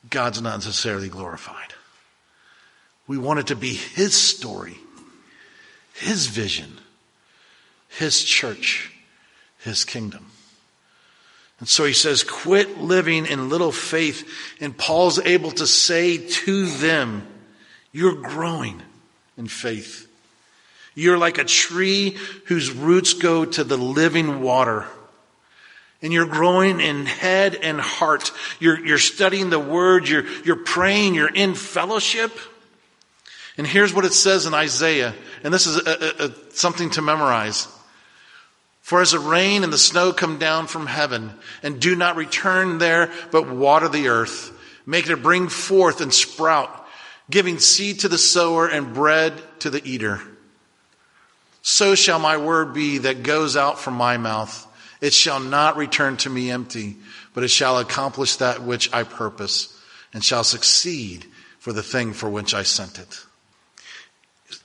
God's 0.09 0.41
not 0.41 0.57
necessarily 0.57 1.09
glorified. 1.09 1.75
We 3.07 3.19
want 3.19 3.41
it 3.41 3.47
to 3.49 3.57
be 3.57 3.75
His 3.75 4.15
story, 4.15 4.79
His 5.95 6.27
vision, 6.27 6.79
His 7.89 8.23
church, 8.23 8.93
His 9.59 9.85
kingdom. 9.85 10.32
And 11.63 11.69
so 11.69 11.85
he 11.85 11.93
says, 11.93 12.25
quit 12.25 12.79
living 12.79 13.25
in 13.25 13.49
little 13.49 13.71
faith. 13.71 14.29
And 14.61 14.77
Paul's 14.77 15.21
able 15.21 15.53
to 15.53 15.67
say 15.69 16.19
to 16.19 16.67
them, 16.67 17.25
you're 17.93 18.21
growing 18.21 18.83
in 19.39 19.47
faith. 19.47 20.09
You're 20.97 21.19
like 21.19 21.39
a 21.39 21.45
tree 21.45 22.17
whose 22.47 22.73
roots 22.73 23.15
go 23.15 23.45
to 23.45 23.63
the 23.63 23.77
living 23.77 24.41
water. 24.41 24.87
And 26.03 26.13
you're 26.13 26.27
growing 26.27 26.81
in 26.81 27.07
head 27.07 27.55
and 27.55 27.81
heart. 27.81 28.33
You're, 28.59 28.85
you're 28.85 28.99
studying 28.99 29.49
the 29.49 29.61
word. 29.61 30.09
You're, 30.09 30.27
you're 30.45 30.57
praying. 30.57 31.15
You're 31.15 31.33
in 31.33 31.55
fellowship. 31.55 32.37
And 33.57 33.65
here's 33.65 33.95
what 33.95 34.05
it 34.05 34.15
says 34.15 34.47
in 34.47 34.55
Isaiah, 34.55 35.15
and 35.45 35.55
this 35.55 35.69
is 35.69 35.77
a, 35.77 35.91
a, 35.91 36.27
a, 36.27 36.35
something 36.51 36.91
to 36.91 37.03
memorize. 37.03 37.69
For 38.83 39.01
as 39.01 39.13
the 39.13 39.21
rain 39.21 39.65
and 39.65 39.73
the 39.73 39.79
snow 39.79 40.13
come 40.13 40.39
down 40.39 40.67
from 40.67 40.87
heaven, 40.87 41.33
and 41.63 41.81
do 41.81 41.97
not 41.97 42.17
return 42.17 42.79
there, 42.79 43.11
but 43.31 43.49
water 43.49 43.89
the 43.89 44.09
earth, 44.09 44.53
make 44.85 45.09
it 45.09 45.23
bring 45.23 45.49
forth 45.49 46.01
and 46.01 46.13
sprout, 46.13 46.87
giving 47.31 47.61
seed 47.61 48.01
to 48.01 48.09
the 48.09 48.19
sower 48.19 48.67
and 48.67 48.93
bread 48.93 49.41
to 49.61 49.71
the 49.71 49.83
eater. 49.89 50.21
So 51.63 51.95
shall 51.95 52.19
my 52.19 52.37
word 52.37 52.75
be 52.75 52.99
that 52.99 53.23
goes 53.23 53.57
out 53.57 53.79
from 53.79 53.95
my 53.95 54.17
mouth. 54.17 54.67
It 55.01 55.15
shall 55.15 55.39
not 55.39 55.77
return 55.77 56.17
to 56.19 56.31
me 56.31 56.51
empty, 56.51 56.97
but 57.35 57.45
it 57.45 57.49
shall 57.49 57.79
accomplish 57.79 58.37
that 58.37 58.63
which 58.63 58.93
I 58.93 59.05
purpose, 59.05 59.81
and 60.13 60.25
shall 60.25 60.45
succeed 60.45 61.25
for 61.61 61.73
the 61.73 61.85
thing 61.85 62.13
for 62.13 62.29
which 62.29 62.53
I 62.53 62.65
sent 62.65 62.99
it. 62.99 63.25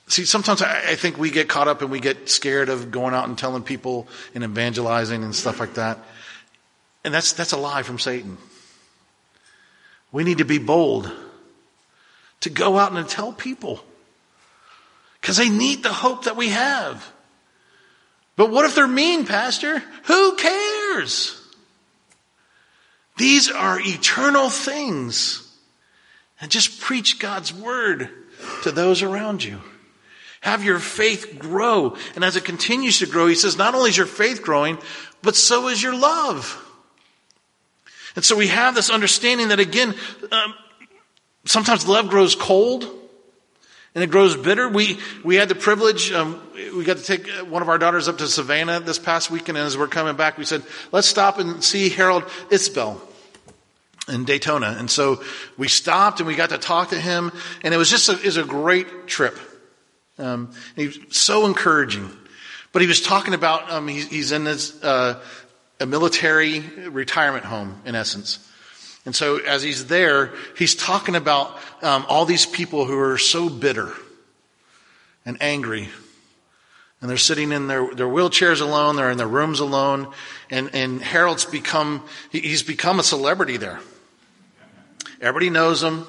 See, 0.08 0.24
sometimes 0.24 0.62
I 0.62 0.94
think 0.94 1.18
we 1.18 1.30
get 1.30 1.48
caught 1.48 1.68
up 1.68 1.82
and 1.82 1.90
we 1.90 2.00
get 2.00 2.30
scared 2.30 2.70
of 2.70 2.90
going 2.90 3.12
out 3.12 3.28
and 3.28 3.36
telling 3.36 3.62
people 3.62 4.08
and 4.34 4.42
evangelizing 4.42 5.22
and 5.22 5.34
stuff 5.34 5.60
like 5.60 5.74
that. 5.74 5.98
And 7.04 7.12
that's, 7.12 7.34
that's 7.34 7.52
a 7.52 7.58
lie 7.58 7.82
from 7.82 7.98
Satan. 7.98 8.38
We 10.10 10.24
need 10.24 10.38
to 10.38 10.46
be 10.46 10.58
bold 10.58 11.12
to 12.40 12.50
go 12.50 12.78
out 12.78 12.92
and 12.92 13.06
tell 13.06 13.34
people 13.34 13.84
because 15.20 15.36
they 15.36 15.50
need 15.50 15.82
the 15.82 15.92
hope 15.92 16.24
that 16.24 16.36
we 16.36 16.48
have. 16.48 17.12
But 18.34 18.50
what 18.50 18.64
if 18.64 18.74
they're 18.74 18.88
mean, 18.88 19.26
Pastor? 19.26 19.82
Who 20.04 20.36
cares? 20.36 21.38
These 23.18 23.50
are 23.50 23.78
eternal 23.78 24.48
things. 24.48 25.44
And 26.40 26.50
just 26.50 26.80
preach 26.80 27.18
God's 27.18 27.52
word 27.52 28.08
to 28.62 28.72
those 28.72 29.02
around 29.02 29.44
you. 29.44 29.60
Have 30.40 30.62
your 30.64 30.78
faith 30.78 31.38
grow. 31.38 31.96
And 32.14 32.24
as 32.24 32.36
it 32.36 32.44
continues 32.44 33.00
to 33.00 33.06
grow, 33.06 33.26
he 33.26 33.34
says, 33.34 33.58
not 33.58 33.74
only 33.74 33.90
is 33.90 33.96
your 33.96 34.06
faith 34.06 34.42
growing, 34.42 34.78
but 35.22 35.34
so 35.34 35.68
is 35.68 35.82
your 35.82 35.96
love. 35.96 36.64
And 38.14 38.24
so 38.24 38.36
we 38.36 38.48
have 38.48 38.74
this 38.74 38.90
understanding 38.90 39.48
that 39.48 39.60
again, 39.60 39.94
um, 40.32 40.54
sometimes 41.44 41.86
love 41.86 42.08
grows 42.08 42.34
cold 42.34 42.84
and 43.94 44.04
it 44.04 44.10
grows 44.10 44.36
bitter. 44.36 44.68
We, 44.68 44.98
we 45.24 45.36
had 45.36 45.48
the 45.48 45.54
privilege, 45.54 46.12
um, 46.12 46.40
we 46.54 46.84
got 46.84 46.98
to 46.98 47.02
take 47.02 47.28
one 47.48 47.62
of 47.62 47.68
our 47.68 47.78
daughters 47.78 48.08
up 48.08 48.18
to 48.18 48.28
Savannah 48.28 48.80
this 48.80 48.98
past 48.98 49.30
weekend. 49.30 49.58
And 49.58 49.66
as 49.66 49.76
we're 49.76 49.88
coming 49.88 50.16
back, 50.16 50.38
we 50.38 50.44
said, 50.44 50.62
let's 50.92 51.08
stop 51.08 51.38
and 51.38 51.62
see 51.62 51.88
Harold 51.88 52.24
Itzbell 52.50 53.00
in 54.08 54.24
Daytona. 54.24 54.76
And 54.78 54.90
so 54.90 55.22
we 55.56 55.68
stopped 55.68 56.20
and 56.20 56.26
we 56.26 56.34
got 56.34 56.50
to 56.50 56.58
talk 56.58 56.90
to 56.90 57.00
him. 57.00 57.32
And 57.62 57.74
it 57.74 57.76
was 57.76 57.90
just 57.90 58.08
a, 58.08 58.12
it 58.12 58.24
was 58.24 58.36
a 58.36 58.44
great 58.44 59.06
trip. 59.06 59.38
Um, 60.18 60.52
he 60.76 60.86
was 60.86 60.98
so 61.10 61.46
encouraging. 61.46 62.10
But 62.72 62.82
he 62.82 62.88
was 62.88 63.00
talking 63.00 63.34
about 63.34 63.70
um, 63.70 63.88
he's, 63.88 64.08
he's, 64.08 64.32
in 64.32 64.44
this 64.44 64.82
uh, 64.82 65.20
a 65.80 65.86
military 65.86 66.60
retirement 66.60 67.44
home, 67.44 67.80
in 67.84 67.94
essence. 67.94 68.44
And 69.06 69.14
so 69.14 69.38
as 69.38 69.62
he's 69.62 69.86
there, 69.86 70.34
he's 70.56 70.74
talking 70.74 71.16
about 71.16 71.58
um, 71.82 72.04
all 72.08 72.24
these 72.24 72.44
people 72.44 72.84
who 72.84 72.98
are 72.98 73.16
so 73.16 73.48
bitter 73.48 73.92
and 75.24 75.38
angry. 75.40 75.88
And 77.00 77.08
they're 77.08 77.16
sitting 77.16 77.52
in 77.52 77.68
their, 77.68 77.94
their 77.94 78.08
wheelchairs 78.08 78.60
alone, 78.60 78.96
they're 78.96 79.10
in 79.10 79.18
their 79.18 79.28
rooms 79.28 79.60
alone, 79.60 80.12
and, 80.50 80.70
and 80.74 81.00
Harold's 81.00 81.44
become, 81.44 82.04
he's 82.30 82.64
become 82.64 82.98
a 82.98 83.04
celebrity 83.04 83.56
there. 83.56 83.80
Everybody 85.20 85.50
knows 85.50 85.82
him. 85.82 86.06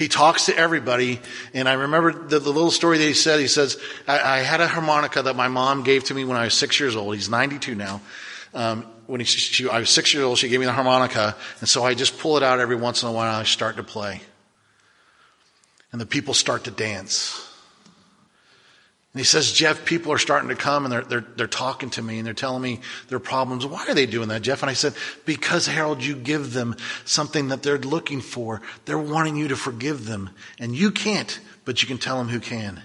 He 0.00 0.08
talks 0.08 0.46
to 0.46 0.56
everybody. 0.56 1.20
And 1.52 1.68
I 1.68 1.74
remember 1.74 2.10
the, 2.10 2.38
the 2.38 2.50
little 2.50 2.70
story 2.70 2.96
that 2.96 3.04
he 3.04 3.12
said. 3.12 3.38
He 3.38 3.48
says, 3.48 3.78
I, 4.08 4.38
I, 4.38 4.38
had 4.38 4.62
a 4.62 4.66
harmonica 4.66 5.20
that 5.20 5.36
my 5.36 5.48
mom 5.48 5.82
gave 5.82 6.04
to 6.04 6.14
me 6.14 6.24
when 6.24 6.38
I 6.38 6.44
was 6.44 6.54
six 6.54 6.80
years 6.80 6.96
old. 6.96 7.14
He's 7.14 7.28
92 7.28 7.74
now. 7.74 8.00
Um, 8.54 8.86
when 9.06 9.20
he, 9.20 9.26
she, 9.26 9.68
I 9.68 9.80
was 9.80 9.90
six 9.90 10.14
years 10.14 10.24
old, 10.24 10.38
she 10.38 10.48
gave 10.48 10.58
me 10.58 10.64
the 10.64 10.72
harmonica. 10.72 11.36
And 11.60 11.68
so 11.68 11.84
I 11.84 11.92
just 11.92 12.18
pull 12.18 12.38
it 12.38 12.42
out 12.42 12.60
every 12.60 12.76
once 12.76 13.02
in 13.02 13.10
a 13.10 13.12
while 13.12 13.28
and 13.28 13.36
I 13.36 13.42
start 13.42 13.76
to 13.76 13.82
play. 13.82 14.22
And 15.92 16.00
the 16.00 16.06
people 16.06 16.32
start 16.32 16.64
to 16.64 16.70
dance. 16.70 17.46
And 19.12 19.20
he 19.20 19.24
says, 19.24 19.50
Jeff, 19.50 19.84
people 19.84 20.12
are 20.12 20.18
starting 20.18 20.50
to 20.50 20.54
come 20.54 20.84
and 20.84 20.92
they're, 20.92 21.02
they're, 21.02 21.26
they're 21.36 21.46
talking 21.48 21.90
to 21.90 22.02
me 22.02 22.18
and 22.18 22.26
they're 22.26 22.32
telling 22.32 22.62
me 22.62 22.80
their 23.08 23.18
problems. 23.18 23.66
Why 23.66 23.84
are 23.88 23.94
they 23.94 24.06
doing 24.06 24.28
that, 24.28 24.42
Jeff? 24.42 24.62
And 24.62 24.70
I 24.70 24.74
said, 24.74 24.94
because 25.26 25.66
Harold, 25.66 26.04
you 26.04 26.14
give 26.14 26.52
them 26.52 26.76
something 27.04 27.48
that 27.48 27.64
they're 27.64 27.78
looking 27.78 28.20
for. 28.20 28.62
They're 28.84 28.98
wanting 28.98 29.34
you 29.34 29.48
to 29.48 29.56
forgive 29.56 30.06
them. 30.06 30.30
And 30.60 30.76
you 30.76 30.92
can't, 30.92 31.40
but 31.64 31.82
you 31.82 31.88
can 31.88 31.98
tell 31.98 32.18
them 32.18 32.28
who 32.28 32.38
can. 32.38 32.76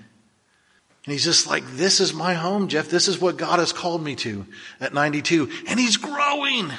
And 1.05 1.11
he's 1.11 1.25
just 1.25 1.45
like, 1.45 1.63
this 1.73 1.99
is 1.99 2.11
my 2.11 2.33
home, 2.33 2.69
Jeff. 2.69 2.89
This 2.89 3.07
is 3.07 3.21
what 3.21 3.37
God 3.37 3.59
has 3.59 3.71
called 3.71 4.03
me 4.03 4.15
to 4.15 4.47
at 4.79 4.95
92. 4.95 5.47
And 5.67 5.79
he's 5.79 5.97
growing. 5.97 6.71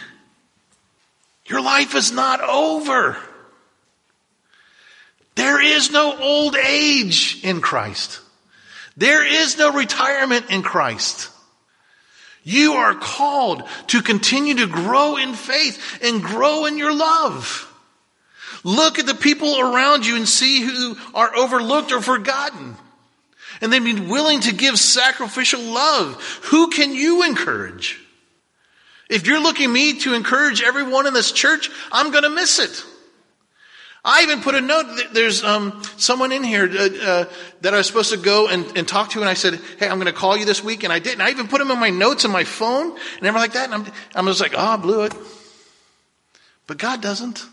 Your 1.44 1.62
life 1.62 1.94
is 1.94 2.10
not 2.10 2.40
over. 2.40 3.16
There 5.36 5.62
is 5.62 5.92
no 5.92 6.18
old 6.18 6.56
age 6.56 7.38
in 7.44 7.60
Christ. 7.60 8.22
There 8.96 9.24
is 9.24 9.58
no 9.58 9.72
retirement 9.72 10.50
in 10.50 10.62
Christ. 10.62 11.30
You 12.42 12.74
are 12.74 12.94
called 12.94 13.64
to 13.88 14.02
continue 14.02 14.54
to 14.56 14.66
grow 14.66 15.16
in 15.16 15.34
faith 15.34 15.98
and 16.02 16.22
grow 16.22 16.64
in 16.66 16.78
your 16.78 16.94
love. 16.94 17.72
Look 18.62 18.98
at 18.98 19.06
the 19.06 19.14
people 19.14 19.60
around 19.60 20.06
you 20.06 20.16
and 20.16 20.28
see 20.28 20.62
who 20.62 20.96
are 21.14 21.36
overlooked 21.36 21.92
or 21.92 22.00
forgotten. 22.00 22.76
And 23.60 23.72
then 23.72 23.84
be 23.84 24.00
willing 24.00 24.40
to 24.40 24.54
give 24.54 24.78
sacrificial 24.78 25.60
love. 25.60 26.22
Who 26.44 26.70
can 26.70 26.94
you 26.94 27.24
encourage? 27.24 28.00
If 29.08 29.26
you're 29.26 29.42
looking 29.42 29.72
me 29.72 30.00
to 30.00 30.14
encourage 30.14 30.62
everyone 30.62 31.06
in 31.06 31.14
this 31.14 31.32
church, 31.32 31.70
I'm 31.92 32.10
going 32.10 32.24
to 32.24 32.30
miss 32.30 32.58
it. 32.58 32.84
I 34.08 34.22
even 34.22 34.40
put 34.40 34.54
a 34.54 34.60
note. 34.60 34.86
There's 35.12 35.42
um, 35.42 35.82
someone 35.96 36.30
in 36.30 36.44
here 36.44 36.64
uh, 36.64 36.88
uh, 37.02 37.24
that 37.62 37.74
I 37.74 37.78
was 37.78 37.88
supposed 37.88 38.12
to 38.12 38.16
go 38.16 38.46
and, 38.46 38.64
and, 38.78 38.86
talk 38.86 39.10
to, 39.10 39.20
and 39.20 39.28
I 39.28 39.34
said, 39.34 39.60
"Hey, 39.80 39.88
I'm 39.88 39.96
going 39.96 40.06
to 40.06 40.12
call 40.12 40.36
you 40.36 40.44
this 40.44 40.62
week," 40.62 40.84
and 40.84 40.92
I 40.92 41.00
didn't. 41.00 41.22
I 41.22 41.30
even 41.30 41.48
put 41.48 41.58
them 41.58 41.72
in 41.72 41.80
my 41.80 41.90
notes 41.90 42.24
on 42.24 42.30
my 42.30 42.44
phone 42.44 42.92
and 42.92 43.26
everything 43.26 43.34
like 43.34 43.52
that. 43.54 43.64
And 43.64 43.74
I'm, 43.74 43.92
I'm 44.14 44.26
just 44.26 44.40
like, 44.40 44.54
"Oh, 44.54 44.64
I 44.64 44.76
blew 44.76 45.02
it." 45.02 45.14
But 46.68 46.78
God 46.78 47.02
doesn't. 47.02 47.44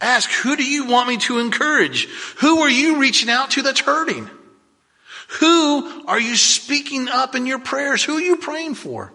Ask, 0.00 0.30
who 0.30 0.54
do 0.56 0.64
you 0.64 0.86
want 0.86 1.08
me 1.08 1.16
to 1.18 1.40
encourage? 1.40 2.06
Who 2.36 2.60
are 2.60 2.70
you 2.70 3.00
reaching 3.00 3.28
out 3.28 3.50
to 3.52 3.62
that's 3.62 3.80
hurting? 3.80 4.30
Who 5.40 6.06
are 6.06 6.20
you 6.20 6.36
speaking 6.36 7.08
up 7.08 7.34
in 7.34 7.46
your 7.46 7.58
prayers? 7.58 8.04
Who 8.04 8.16
are 8.16 8.20
you 8.20 8.36
praying 8.36 8.76
for? 8.76 9.12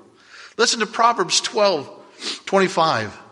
Listen 0.58 0.82
to 0.82 0.86
Proverbs 0.86 1.40
12, 1.40 1.90
25. 2.46 3.23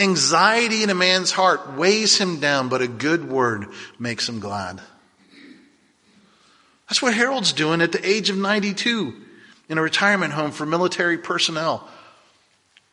Anxiety 0.00 0.82
in 0.82 0.88
a 0.88 0.94
man's 0.94 1.30
heart 1.30 1.74
weighs 1.74 2.16
him 2.16 2.40
down, 2.40 2.70
but 2.70 2.80
a 2.80 2.88
good 2.88 3.30
word 3.30 3.66
makes 3.98 4.26
him 4.26 4.40
glad. 4.40 4.80
That's 6.88 7.02
what 7.02 7.12
Harold's 7.12 7.52
doing 7.52 7.82
at 7.82 7.92
the 7.92 8.08
age 8.08 8.30
of 8.30 8.36
92 8.38 9.14
in 9.68 9.78
a 9.78 9.82
retirement 9.82 10.32
home 10.32 10.52
for 10.52 10.64
military 10.64 11.18
personnel. 11.18 11.86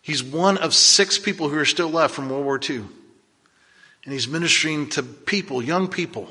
He's 0.02 0.22
one 0.22 0.58
of 0.58 0.74
six 0.74 1.18
people 1.18 1.48
who 1.48 1.58
are 1.58 1.66
still 1.66 1.90
left 1.90 2.14
from 2.14 2.30
World 2.30 2.44
War 2.44 2.60
II. 2.62 2.84
And 4.04 4.14
he's 4.14 4.28
ministering 4.28 4.90
to 4.90 5.04
people, 5.04 5.62
young 5.62 5.88
people, 5.88 6.30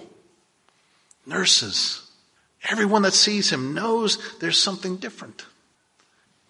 nurses. 1.27 2.09
Everyone 2.71 3.03
that 3.03 3.15
sees 3.15 3.51
him 3.51 3.75
knows 3.75 4.19
there's 4.41 4.59
something 4.59 4.97
different. 4.97 5.47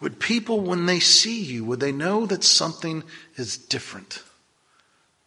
Would 0.00 0.20
people, 0.20 0.60
when 0.60 0.86
they 0.86 1.00
see 1.00 1.42
you, 1.42 1.64
would 1.64 1.80
they 1.80 1.92
know 1.92 2.26
that 2.26 2.44
something 2.44 3.02
is 3.36 3.56
different? 3.56 4.22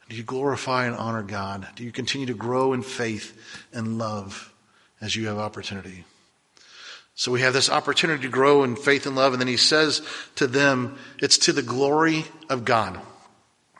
Do 0.09 0.15
you 0.15 0.23
glorify 0.23 0.85
and 0.85 0.95
honor 0.95 1.23
God? 1.23 1.67
Do 1.75 1.83
you 1.83 1.91
continue 1.91 2.27
to 2.27 2.33
grow 2.33 2.73
in 2.73 2.81
faith 2.81 3.39
and 3.73 3.97
love 3.97 4.51
as 5.01 5.15
you 5.15 5.27
have 5.27 5.37
opportunity? 5.37 6.03
So 7.15 7.31
we 7.31 7.41
have 7.41 7.53
this 7.53 7.69
opportunity 7.69 8.23
to 8.23 8.29
grow 8.29 8.63
in 8.63 8.75
faith 8.75 9.05
and 9.05 9.15
love, 9.15 9.33
and 9.33 9.41
then 9.41 9.47
he 9.47 9.57
says 9.57 10.01
to 10.35 10.47
them, 10.47 10.97
it's 11.19 11.37
to 11.39 11.53
the 11.53 11.61
glory 11.61 12.25
of 12.49 12.63
God. 12.63 12.99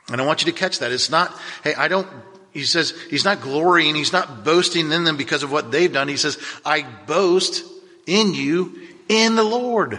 And 0.08 0.20
I 0.20 0.26
want 0.26 0.44
you 0.44 0.52
to 0.52 0.58
catch 0.58 0.80
that. 0.80 0.92
It's 0.92 1.10
not, 1.10 1.32
hey, 1.64 1.74
I 1.74 1.88
don't, 1.88 2.06
he 2.52 2.64
says, 2.64 2.94
he's 3.08 3.24
not 3.24 3.40
glorying, 3.40 3.94
he's 3.94 4.12
not 4.12 4.44
boasting 4.44 4.92
in 4.92 5.04
them 5.04 5.16
because 5.16 5.42
of 5.42 5.52
what 5.52 5.70
they've 5.70 5.92
done. 5.92 6.08
He 6.08 6.16
says, 6.16 6.36
I 6.64 6.82
boast 6.82 7.64
in 8.06 8.34
you 8.34 8.76
in 9.08 9.36
the 9.36 9.44
Lord. 9.44 9.98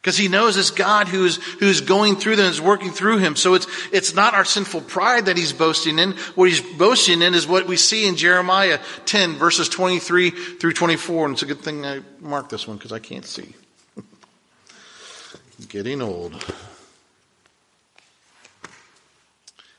Because 0.00 0.16
he 0.16 0.28
knows 0.28 0.56
it's 0.56 0.70
God 0.70 1.08
who's, 1.08 1.36
who's 1.54 1.80
going 1.80 2.16
through 2.16 2.36
them, 2.36 2.46
is 2.46 2.60
working 2.60 2.92
through 2.92 3.18
him. 3.18 3.34
So 3.34 3.54
it's, 3.54 3.66
it's 3.92 4.14
not 4.14 4.32
our 4.32 4.44
sinful 4.44 4.82
pride 4.82 5.26
that 5.26 5.36
he's 5.36 5.52
boasting 5.52 5.98
in. 5.98 6.12
What 6.36 6.48
he's 6.48 6.60
boasting 6.60 7.20
in 7.20 7.34
is 7.34 7.48
what 7.48 7.66
we 7.66 7.76
see 7.76 8.06
in 8.06 8.16
Jeremiah 8.16 8.78
10 9.06 9.34
verses 9.34 9.68
23 9.68 10.30
through 10.30 10.72
24. 10.72 11.26
And 11.26 11.34
it's 11.34 11.42
a 11.42 11.46
good 11.46 11.60
thing 11.60 11.84
I 11.84 12.02
marked 12.20 12.50
this 12.50 12.68
one 12.68 12.76
because 12.76 12.92
I 12.92 13.00
can't 13.00 13.26
see. 13.26 13.54
Getting 15.68 16.00
old. 16.00 16.44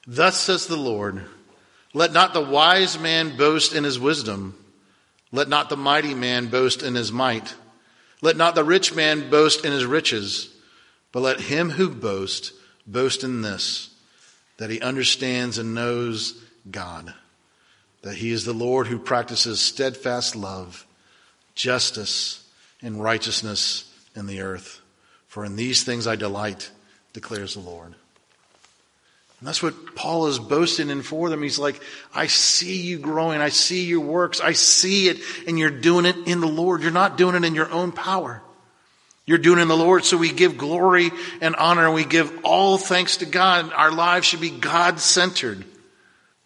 Thus 0.05 0.37
says 0.37 0.67
the 0.67 0.75
Lord, 0.75 1.23
let 1.93 2.11
not 2.11 2.33
the 2.33 2.41
wise 2.41 2.99
man 2.99 3.37
boast 3.37 3.73
in 3.73 3.85
his 3.85 3.99
wisdom, 3.99 4.57
Let 5.31 5.47
not 5.47 5.69
the 5.69 5.77
mighty 5.77 6.13
man 6.13 6.47
boast 6.47 6.83
in 6.83 6.95
his 6.95 7.11
might. 7.11 7.55
Let 8.21 8.37
not 8.37 8.55
the 8.55 8.63
rich 8.63 8.93
man 8.93 9.29
boast 9.29 9.63
in 9.63 9.71
his 9.71 9.85
riches, 9.85 10.49
but 11.11 11.21
let 11.21 11.39
him 11.39 11.71
who 11.71 11.89
boasts 11.89 12.51
boast 12.85 13.23
in 13.23 13.41
this, 13.41 13.89
that 14.57 14.69
he 14.69 14.81
understands 14.81 15.57
and 15.57 15.73
knows 15.73 16.41
God, 16.69 17.13
that 18.01 18.15
he 18.15 18.31
is 18.31 18.45
the 18.45 18.53
Lord 18.53 18.87
who 18.87 18.99
practices 18.99 19.61
steadfast 19.61 20.35
love, 20.35 20.85
justice, 21.55 22.45
and 22.81 23.01
righteousness 23.01 23.91
in 24.15 24.27
the 24.27 24.41
earth. 24.41 24.81
For 25.27 25.45
in 25.45 25.55
these 25.55 25.83
things 25.83 26.07
I 26.07 26.15
delight, 26.15 26.71
declares 27.13 27.53
the 27.53 27.61
Lord. 27.61 27.95
And 29.39 29.47
that's 29.47 29.63
what 29.63 29.95
Paul 29.95 30.27
is 30.27 30.37
boasting 30.37 30.89
in 30.89 31.01
for 31.01 31.29
them. 31.29 31.41
He's 31.41 31.59
like, 31.59 31.81
I 32.13 32.27
see 32.27 32.81
you 32.81 32.99
growing. 32.99 33.39
I 33.39 33.49
see 33.49 33.85
your 33.85 34.01
works. 34.01 34.41
I 34.41 34.51
see 34.51 35.07
it. 35.07 35.19
And 35.47 35.57
you're 35.57 35.69
doing 35.69 36.05
it 36.05 36.17
in 36.27 36.41
the 36.41 36.47
Lord. 36.47 36.81
You're 36.81 36.91
not 36.91 37.17
doing 37.17 37.35
it 37.35 37.45
in 37.45 37.55
your 37.55 37.71
own 37.71 37.93
power. 37.93 38.41
You're 39.25 39.37
doing 39.37 39.59
it 39.59 39.61
in 39.61 39.67
the 39.69 39.77
Lord. 39.77 40.03
So 40.03 40.17
we 40.17 40.33
give 40.33 40.57
glory 40.57 41.11
and 41.39 41.55
honor 41.55 41.85
and 41.85 41.93
we 41.93 42.03
give 42.03 42.39
all 42.43 42.77
thanks 42.77 43.17
to 43.17 43.25
God. 43.25 43.71
Our 43.71 43.91
lives 43.91 44.27
should 44.27 44.41
be 44.41 44.49
God 44.49 44.99
centered. 44.99 45.63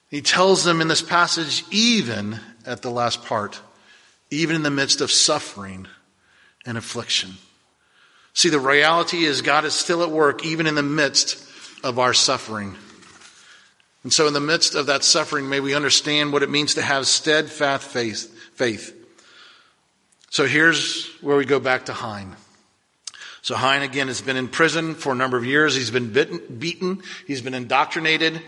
He 0.10 0.22
tells 0.22 0.64
them 0.64 0.80
in 0.80 0.88
this 0.88 1.02
passage, 1.02 1.64
even 1.72 2.40
at 2.68 2.84
the 2.84 2.92
last 2.92 3.24
part, 3.24 3.60
even 4.30 4.56
in 4.56 4.62
the 4.62 4.70
midst 4.70 5.02
of 5.02 5.10
suffering 5.10 5.88
and 6.66 6.78
affliction. 6.78 7.32
See, 8.36 8.50
the 8.50 8.60
reality 8.60 9.24
is 9.24 9.42
God 9.42 9.66
is 9.66 9.74
still 9.74 10.04
at 10.04 10.12
work, 10.12 10.46
even 10.46 10.68
in 10.68 10.76
the 10.76 10.84
midst 10.84 11.44
of 11.84 11.98
our 11.98 12.14
suffering. 12.14 12.76
And 14.04 14.12
so, 14.12 14.28
in 14.28 14.34
the 14.34 14.42
midst 14.42 14.76
of 14.76 14.88
that 14.88 15.04
suffering, 15.04 15.48
may 15.48 15.62
we 15.62 15.74
understand 15.74 16.34
what 16.34 16.44
it 16.44 16.50
means 16.50 16.76
to 16.76 16.82
have 16.82 17.08
steadfast 17.08 17.88
faith. 17.88 18.34
faith. 18.54 18.94
So, 20.30 20.46
here's 20.46 21.08
where 21.22 21.38
we 21.38 21.46
go 21.46 21.60
back 21.60 21.86
to 21.86 21.94
Hein. 21.94 22.36
So, 23.42 23.56
Hein 23.56 23.82
again 23.82 24.08
has 24.08 24.22
been 24.22 24.36
in 24.36 24.50
prison 24.50 24.96
for 24.96 25.14
a 25.14 25.16
number 25.16 25.38
of 25.38 25.46
years. 25.46 25.76
He's 25.76 25.92
been 25.92 26.12
bitten, 26.12 26.42
beaten, 26.60 27.02
he's 27.28 27.42
been 27.42 27.54
indoctrinated. 27.54 28.42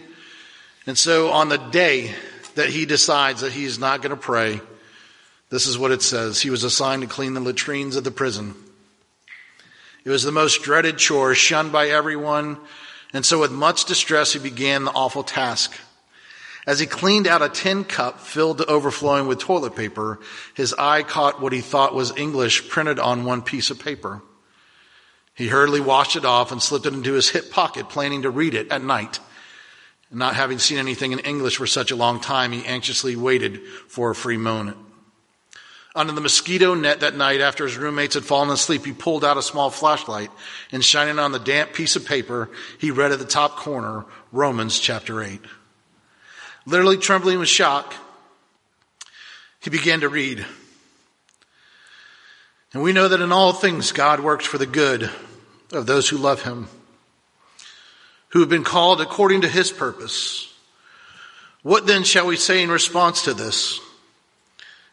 And 0.85 0.97
so, 0.97 1.31
on 1.31 1.47
the 1.47 1.57
day 1.57 2.13
that 2.55 2.69
he 2.69 2.85
decides 2.85 3.41
that 3.41 3.53
he's 3.53 3.79
not 3.79 4.01
going 4.01 4.15
to 4.15 4.21
pray, 4.21 4.59
this 5.49 5.67
is 5.67 5.77
what 5.77 5.91
it 5.91 6.01
says 6.01 6.41
He 6.41 6.49
was 6.49 6.65
assigned 6.65 7.03
to 7.03 7.07
clean 7.07 7.33
the 7.33 7.39
latrines 7.39 7.95
of 7.95 8.03
the 8.03 8.11
prison. 8.11 8.55
It 10.03 10.09
was 10.09 10.23
the 10.23 10.31
most 10.31 10.63
dreaded 10.63 10.97
chore, 10.97 11.33
shunned 11.33 11.71
by 11.71 11.87
everyone. 11.87 12.57
And 13.15 13.25
so, 13.25 13.39
with 13.39 13.51
much 13.51 13.85
distress, 13.85 14.33
he 14.33 14.39
began 14.39 14.83
the 14.83 14.91
awful 14.91 15.23
task. 15.23 15.73
As 16.67 16.79
he 16.79 16.85
cleaned 16.85 17.27
out 17.27 17.41
a 17.41 17.47
tin 17.47 17.85
cup 17.85 18.19
filled 18.19 18.57
to 18.57 18.65
overflowing 18.65 19.25
with 19.25 19.39
toilet 19.39 19.73
paper, 19.73 20.19
his 20.53 20.73
eye 20.73 21.01
caught 21.01 21.41
what 21.41 21.53
he 21.53 21.61
thought 21.61 21.95
was 21.95 22.17
English 22.17 22.67
printed 22.67 22.99
on 22.99 23.23
one 23.23 23.41
piece 23.41 23.69
of 23.69 23.79
paper. 23.79 24.21
He 25.33 25.47
hurriedly 25.47 25.79
washed 25.79 26.17
it 26.17 26.25
off 26.25 26.51
and 26.51 26.61
slipped 26.61 26.87
it 26.87 26.93
into 26.93 27.13
his 27.13 27.29
hip 27.29 27.51
pocket, 27.51 27.87
planning 27.87 28.23
to 28.23 28.29
read 28.29 28.53
it 28.53 28.69
at 28.69 28.83
night. 28.83 29.21
not 30.11 30.35
having 30.35 30.59
seen 30.59 30.77
anything 30.77 31.13
in 31.13 31.19
English 31.19 31.55
for 31.55 31.67
such 31.67 31.91
a 31.91 31.95
long 31.95 32.19
time, 32.19 32.51
he 32.51 32.65
anxiously 32.65 33.15
waited 33.15 33.65
for 33.87 34.11
a 34.11 34.15
free 34.15 34.37
moment. 34.37 34.75
Under 35.95 36.11
the 36.11 36.19
mosquito 36.19 36.73
net 36.73 36.99
that 36.99 37.15
night, 37.15 37.39
after 37.39 37.65
his 37.65 37.77
roommates 37.77 38.15
had 38.15 38.25
fallen 38.25 38.49
asleep, 38.49 38.85
he 38.85 38.91
pulled 38.91 39.23
out 39.23 39.37
a 39.37 39.41
small 39.41 39.69
flashlight 39.69 40.29
and 40.73 40.83
shining 40.83 41.19
on 41.19 41.31
the 41.31 41.39
damp 41.39 41.71
piece 41.71 41.95
of 41.95 42.05
paper, 42.05 42.49
he 42.77 42.91
read 42.91 43.13
at 43.13 43.19
the 43.19 43.25
top 43.25 43.55
corner 43.55 44.03
Romans 44.33 44.77
chapter 44.77 45.23
8. 45.23 45.39
Literally 46.65 46.97
trembling 46.97 47.39
with 47.39 47.47
shock, 47.47 47.93
he 49.61 49.69
began 49.69 50.01
to 50.01 50.09
read. 50.09 50.45
And 52.73 52.83
we 52.83 52.91
know 52.91 53.07
that 53.07 53.21
in 53.21 53.31
all 53.31 53.53
things 53.53 53.93
God 53.93 54.19
works 54.19 54.45
for 54.45 54.57
the 54.57 54.65
good 54.65 55.09
of 55.71 55.85
those 55.85 56.09
who 56.09 56.17
love 56.17 56.41
him, 56.41 56.67
who 58.29 58.41
have 58.41 58.49
been 58.49 58.65
called 58.65 58.99
according 58.99 59.41
to 59.41 59.47
his 59.47 59.71
purpose. 59.71 60.53
What 61.61 61.87
then 61.87 62.03
shall 62.03 62.27
we 62.27 62.35
say 62.35 62.61
in 62.61 62.69
response 62.69 63.23
to 63.23 63.33
this? 63.33 63.79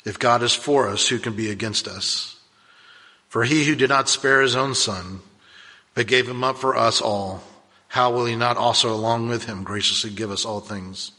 If 0.04 0.18
God 0.18 0.42
is 0.42 0.54
for 0.54 0.88
us, 0.88 1.08
who 1.08 1.18
can 1.18 1.34
be 1.34 1.50
against 1.50 1.86
us? 1.86 2.36
For 3.28 3.44
he 3.44 3.64
who 3.64 3.74
did 3.74 3.88
not 3.88 4.08
spare 4.08 4.42
his 4.42 4.56
own 4.56 4.74
son, 4.74 5.20
but 5.94 6.06
gave 6.06 6.28
him 6.28 6.42
up 6.42 6.58
for 6.58 6.76
us 6.76 7.00
all, 7.00 7.42
how 7.88 8.10
will 8.10 8.24
he 8.24 8.36
not 8.36 8.56
also 8.56 8.92
along 8.92 9.28
with 9.28 9.44
him 9.44 9.62
graciously 9.64 10.10
give 10.10 10.30
us 10.30 10.44
all 10.44 10.60
things? 10.60 11.12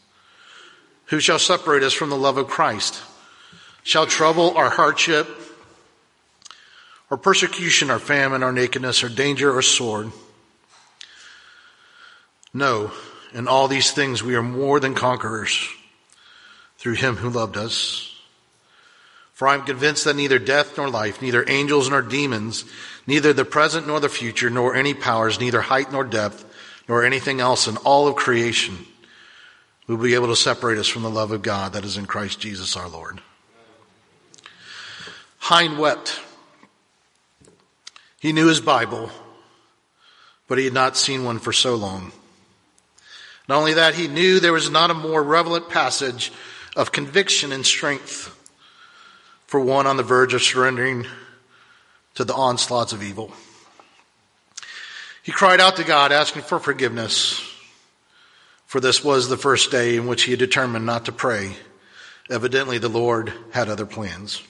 Who 1.06 1.20
shall 1.20 1.40
separate 1.40 1.84
us 1.84 1.94
from 1.94 2.10
the 2.10 2.18
love 2.18 2.38
of 2.38 2.48
Christ? 2.48 3.02
Shall 3.84 4.08
trouble 4.08 4.54
or 4.56 4.70
hardship 4.70 5.28
or 7.10 7.18
persecution 7.18 7.92
or 7.92 8.00
famine 8.00 8.44
or 8.44 8.52
nakedness 8.52 9.04
or 9.04 9.10
danger 9.10 9.56
or 9.56 9.62
sword? 9.62 10.12
No, 12.54 12.92
in 13.34 13.48
all 13.48 13.68
these 13.68 13.92
things 13.92 14.24
we 14.24 14.36
are 14.36 14.44
more 14.44 14.80
than 14.80 14.96
conquerors 14.96 15.68
through 16.78 16.94
him 16.94 17.16
who 17.16 17.30
loved 17.30 17.58
us. 17.58 18.13
For 19.44 19.50
I 19.50 19.56
am 19.56 19.66
convinced 19.66 20.06
that 20.06 20.16
neither 20.16 20.40
death 20.40 20.78
nor 20.78 20.90
life, 20.90 21.22
neither 21.22 21.44
angels 21.50 21.90
nor 21.90 22.02
demons, 22.02 22.64
neither 23.06 23.34
the 23.34 23.44
present 23.44 23.86
nor 23.86 24.00
the 24.00 24.08
future, 24.08 24.50
nor 24.50 24.74
any 24.74 24.94
powers, 24.94 25.38
neither 25.38 25.60
height 25.60 25.92
nor 25.92 26.06
depth, 26.06 26.46
nor 26.88 27.04
anything 27.04 27.42
else 27.42 27.68
in 27.68 27.76
all 27.76 28.08
of 28.08 28.16
creation 28.16 28.86
will 29.86 29.98
be 29.98 30.14
able 30.14 30.28
to 30.28 30.36
separate 30.38 30.78
us 30.78 30.88
from 30.88 31.02
the 31.02 31.10
love 31.10 31.32
of 31.32 31.42
God 31.42 31.74
that 31.74 31.84
is 31.84 31.98
in 31.98 32.06
Christ 32.06 32.40
Jesus 32.40 32.78
our 32.78 32.88
Lord. 32.88 33.20
Hein 35.40 35.78
wept. 35.78 36.22
He 38.22 38.32
knew 38.32 38.48
his 38.48 38.62
Bible, 38.62 39.10
but 40.48 40.58
he 40.58 40.64
had 40.64 40.74
not 40.74 40.96
seen 40.96 41.26
one 41.26 41.40
for 41.40 41.52
so 41.52 41.76
long. 41.76 42.14
Not 43.50 43.58
only 43.58 43.74
that, 43.74 43.96
he 43.96 44.08
knew 44.08 44.40
there 44.40 44.54
was 44.54 44.70
not 44.70 44.90
a 44.90 44.94
more 44.94 45.22
relevant 45.22 45.68
passage 45.68 46.32
of 46.78 46.94
conviction 46.94 47.52
and 47.52 47.66
strength 47.66 48.33
for 49.54 49.60
one 49.60 49.86
on 49.86 49.98
the 49.98 50.02
verge 50.02 50.34
of 50.34 50.42
surrendering 50.42 51.06
to 52.16 52.24
the 52.24 52.34
onslaughts 52.34 52.92
of 52.92 53.04
evil. 53.04 53.32
He 55.22 55.32
cried 55.32 55.62
out 55.62 55.76
to 55.76 55.84
God, 55.84 56.12
asking 56.12 56.42
for 56.42 56.58
forgiveness, 56.58 57.40
for 58.66 58.80
this 58.80 59.04
was 59.04 59.30
the 59.30 59.38
first 59.38 59.70
day 59.70 59.96
in 59.96 60.08
which 60.08 60.24
he 60.24 60.32
had 60.32 60.40
determined 60.40 60.88
not 60.88 61.06
to 61.06 61.12
pray. 61.12 61.56
Evidently, 62.32 62.80
the 62.80 62.90
Lord 62.90 63.32
had 63.52 63.70
other 63.70 63.86
plans. 63.86 64.42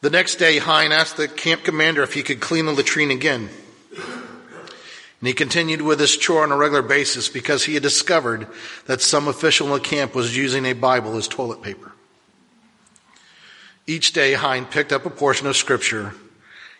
The 0.00 0.08
next 0.08 0.36
day, 0.36 0.56
Hein 0.56 0.92
asked 0.92 1.18
the 1.18 1.28
camp 1.28 1.64
commander 1.64 2.02
if 2.02 2.14
he 2.14 2.22
could 2.22 2.40
clean 2.40 2.64
the 2.64 2.72
latrine 2.72 3.10
again. 3.10 3.50
And 3.94 5.28
he 5.28 5.34
continued 5.34 5.82
with 5.82 6.00
his 6.00 6.16
chore 6.16 6.42
on 6.42 6.52
a 6.52 6.56
regular 6.56 6.80
basis 6.80 7.28
because 7.28 7.64
he 7.64 7.74
had 7.74 7.82
discovered 7.82 8.46
that 8.86 9.02
some 9.02 9.28
official 9.28 9.66
in 9.66 9.74
the 9.74 9.80
camp 9.80 10.14
was 10.14 10.34
using 10.34 10.64
a 10.64 10.72
Bible 10.72 11.18
as 11.18 11.28
toilet 11.28 11.60
paper. 11.60 11.91
Each 13.86 14.12
day, 14.12 14.34
Hein 14.34 14.66
picked 14.66 14.92
up 14.92 15.06
a 15.06 15.10
portion 15.10 15.46
of 15.46 15.56
Scripture, 15.56 16.14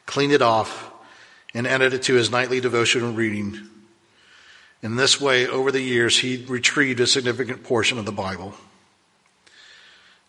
cleaned 0.06 0.32
it 0.32 0.42
off, 0.42 0.90
and 1.52 1.66
added 1.66 1.94
it 1.94 2.02
to 2.04 2.14
his 2.14 2.30
nightly 2.30 2.60
devotional 2.60 3.12
reading. 3.12 3.58
In 4.82 4.96
this 4.96 5.20
way, 5.20 5.46
over 5.46 5.72
the 5.72 5.80
years, 5.80 6.18
he 6.18 6.44
retrieved 6.48 7.00
a 7.00 7.06
significant 7.06 7.64
portion 7.64 7.98
of 7.98 8.06
the 8.06 8.12
Bible. 8.12 8.54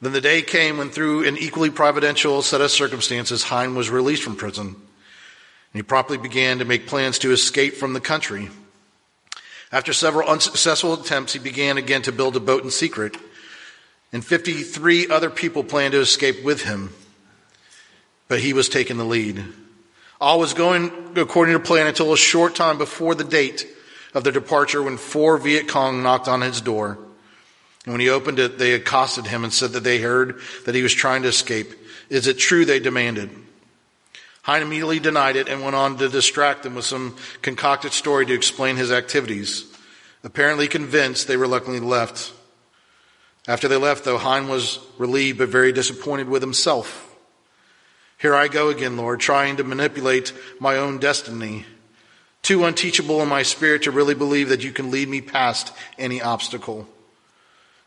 Then 0.01 0.13
the 0.13 0.21
day 0.21 0.41
came 0.41 0.77
when, 0.77 0.89
through 0.89 1.27
an 1.27 1.37
equally 1.37 1.69
providential 1.69 2.41
set 2.41 2.61
of 2.61 2.71
circumstances, 2.71 3.43
Hein 3.43 3.75
was 3.75 3.89
released 3.89 4.23
from 4.23 4.35
prison. 4.35 4.67
And 4.67 5.79
he 5.79 5.83
promptly 5.83 6.17
began 6.17 6.59
to 6.59 6.65
make 6.65 6.87
plans 6.87 7.19
to 7.19 7.31
escape 7.31 7.75
from 7.75 7.93
the 7.93 8.01
country. 8.01 8.49
After 9.71 9.93
several 9.93 10.27
unsuccessful 10.27 10.93
attempts, 10.93 11.33
he 11.33 11.39
began 11.39 11.77
again 11.77 12.01
to 12.03 12.11
build 12.11 12.35
a 12.35 12.39
boat 12.39 12.63
in 12.63 12.69
secret 12.69 13.15
and 14.13 14.23
53 14.23 15.09
other 15.09 15.29
people 15.29 15.63
planned 15.63 15.91
to 15.91 15.99
escape 15.99 16.43
with 16.43 16.61
him, 16.61 16.93
but 18.29 18.39
he 18.39 18.53
was 18.53 18.69
taking 18.69 18.97
the 18.97 19.03
lead. 19.03 19.43
All 20.21 20.39
was 20.39 20.53
going 20.53 21.17
according 21.17 21.55
to 21.55 21.59
plan 21.59 21.87
until 21.87 22.13
a 22.13 22.17
short 22.17 22.55
time 22.55 22.77
before 22.77 23.15
the 23.15 23.25
date 23.25 23.67
of 24.13 24.23
their 24.23 24.31
departure 24.31 24.81
when 24.81 24.97
four 24.97 25.37
Viet 25.37 25.67
Cong 25.67 26.03
knocked 26.03 26.27
on 26.27 26.41
his 26.41 26.61
door. 26.61 26.99
And 27.83 27.93
when 27.93 27.99
he 27.99 28.09
opened 28.09 28.39
it, 28.39 28.57
they 28.57 28.73
accosted 28.73 29.25
him 29.27 29.43
and 29.43 29.51
said 29.51 29.71
that 29.71 29.83
they 29.83 29.99
heard 29.99 30.39
that 30.65 30.75
he 30.75 30.83
was 30.83 30.93
trying 30.93 31.23
to 31.23 31.27
escape. 31.27 31.73
Is 32.09 32.27
it 32.27 32.37
true? 32.37 32.63
They 32.63 32.79
demanded. 32.79 33.31
Hein 34.43 34.61
immediately 34.61 34.99
denied 34.99 35.35
it 35.35 35.49
and 35.49 35.63
went 35.63 35.75
on 35.75 35.97
to 35.97 36.07
distract 36.07 36.63
them 36.63 36.75
with 36.75 36.85
some 36.85 37.15
concocted 37.41 37.91
story 37.91 38.25
to 38.25 38.33
explain 38.33 38.75
his 38.75 38.91
activities. 38.91 39.65
Apparently 40.23 40.67
convinced, 40.67 41.27
they 41.27 41.37
reluctantly 41.37 41.81
left. 41.81 42.31
After 43.47 43.67
they 43.67 43.75
left, 43.75 44.05
though, 44.05 44.17
Hein 44.17 44.47
was 44.47 44.79
relieved 44.97 45.39
but 45.39 45.49
very 45.49 45.71
disappointed 45.73 46.29
with 46.29 46.41
himself. 46.41 47.13
Here 48.17 48.33
I 48.33 48.47
go 48.47 48.69
again, 48.69 48.95
Lord, 48.95 49.19
trying 49.19 49.57
to 49.57 49.65
manipulate 49.65 50.31
my 50.59 50.77
own 50.77 50.97
destiny. 50.97 51.65
Too 52.41 52.63
unteachable 52.63 53.21
in 53.21 53.27
my 53.27 53.43
spirit 53.43 53.83
to 53.83 53.91
really 53.91 54.15
believe 54.15 54.49
that 54.49 54.63
you 54.63 54.71
can 54.71 54.91
lead 54.91 55.09
me 55.09 55.19
past 55.19 55.73
any 55.97 56.21
obstacle. 56.21 56.87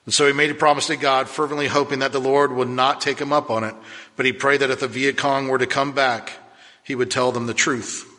And 0.04 0.12
so 0.14 0.26
he 0.26 0.32
made 0.32 0.50
a 0.50 0.54
promise 0.54 0.86
to 0.88 0.96
God, 0.96 1.28
fervently 1.28 1.66
hoping 1.66 1.98
that 1.98 2.12
the 2.12 2.20
Lord 2.20 2.52
would 2.52 2.68
not 2.68 3.00
take 3.00 3.18
him 3.18 3.32
up 3.32 3.50
on 3.50 3.64
it. 3.64 3.74
But 4.14 4.26
he 4.26 4.32
prayed 4.32 4.60
that 4.60 4.70
if 4.70 4.80
the 4.80 4.88
Viet 4.88 5.16
Cong 5.16 5.48
were 5.48 5.58
to 5.58 5.66
come 5.66 5.92
back, 5.92 6.32
he 6.84 6.94
would 6.94 7.10
tell 7.10 7.32
them 7.32 7.46
the 7.46 7.54
truth. 7.54 8.12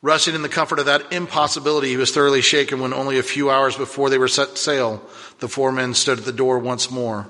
Resting 0.00 0.34
in 0.34 0.42
the 0.42 0.48
comfort 0.48 0.78
of 0.78 0.86
that 0.86 1.12
impossibility, 1.12 1.88
he 1.88 1.96
was 1.96 2.12
thoroughly 2.12 2.40
shaken 2.40 2.80
when 2.80 2.94
only 2.94 3.18
a 3.18 3.22
few 3.22 3.50
hours 3.50 3.76
before 3.76 4.10
they 4.10 4.18
were 4.18 4.28
set 4.28 4.56
sail, 4.56 5.02
the 5.40 5.48
four 5.48 5.72
men 5.72 5.92
stood 5.92 6.18
at 6.18 6.24
the 6.24 6.32
door 6.32 6.58
once 6.58 6.90
more. 6.90 7.26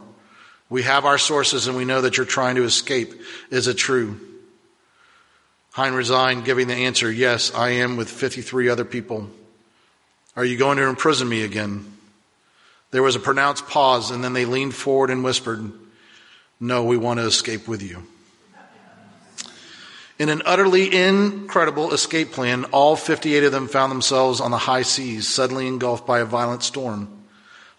We 0.69 0.83
have 0.83 1.07
our 1.07 1.17
sources 1.17 1.67
and 1.67 1.77
we 1.77 1.87
know 1.87 2.03
that 2.03 2.19
you're 2.19 2.27
trying 2.27 2.57
to 2.57 2.65
escape. 2.65 3.15
Is 3.51 3.69
it 3.69 3.79
true? 3.79 4.21
Hien 5.75 5.95
resigned, 5.95 6.45
giving 6.45 6.69
the 6.69 6.75
answer, 6.75 7.11
Yes, 7.11 7.55
I 7.55 7.71
am 7.71 7.97
with 7.97 8.11
53 8.11 8.69
other 8.69 8.85
people. 8.85 9.31
Are 10.37 10.45
you 10.45 10.59
going 10.59 10.77
to 10.79 10.89
imprison 10.89 11.29
me 11.29 11.43
again? 11.43 11.91
There 12.91 13.03
was 13.03 13.17
a 13.17 13.21
pronounced 13.21 13.67
pause, 13.67 14.11
and 14.11 14.23
then 14.23 14.33
they 14.33 14.45
leaned 14.45 14.75
forward 14.75 15.11
and 15.11 15.25
whispered, 15.25 15.71
No, 16.61 16.85
we 16.85 16.97
want 16.97 17.21
to 17.21 17.27
escape 17.27 17.69
with 17.69 17.83
you. 17.83 18.03
In 20.19 20.29
an 20.31 20.43
utterly 20.45 20.93
incredible 20.93 21.93
escape 21.93 22.33
plan, 22.33 22.65
all 22.67 22.97
58 22.97 23.45
of 23.45 23.53
them 23.53 23.69
found 23.69 23.93
themselves 23.93 24.41
on 24.41 24.51
the 24.51 24.59
high 24.59 24.83
seas, 24.83 25.29
suddenly 25.29 25.69
engulfed 25.69 26.07
by 26.07 26.19
a 26.19 26.25
violent 26.25 26.65
storm. 26.65 27.09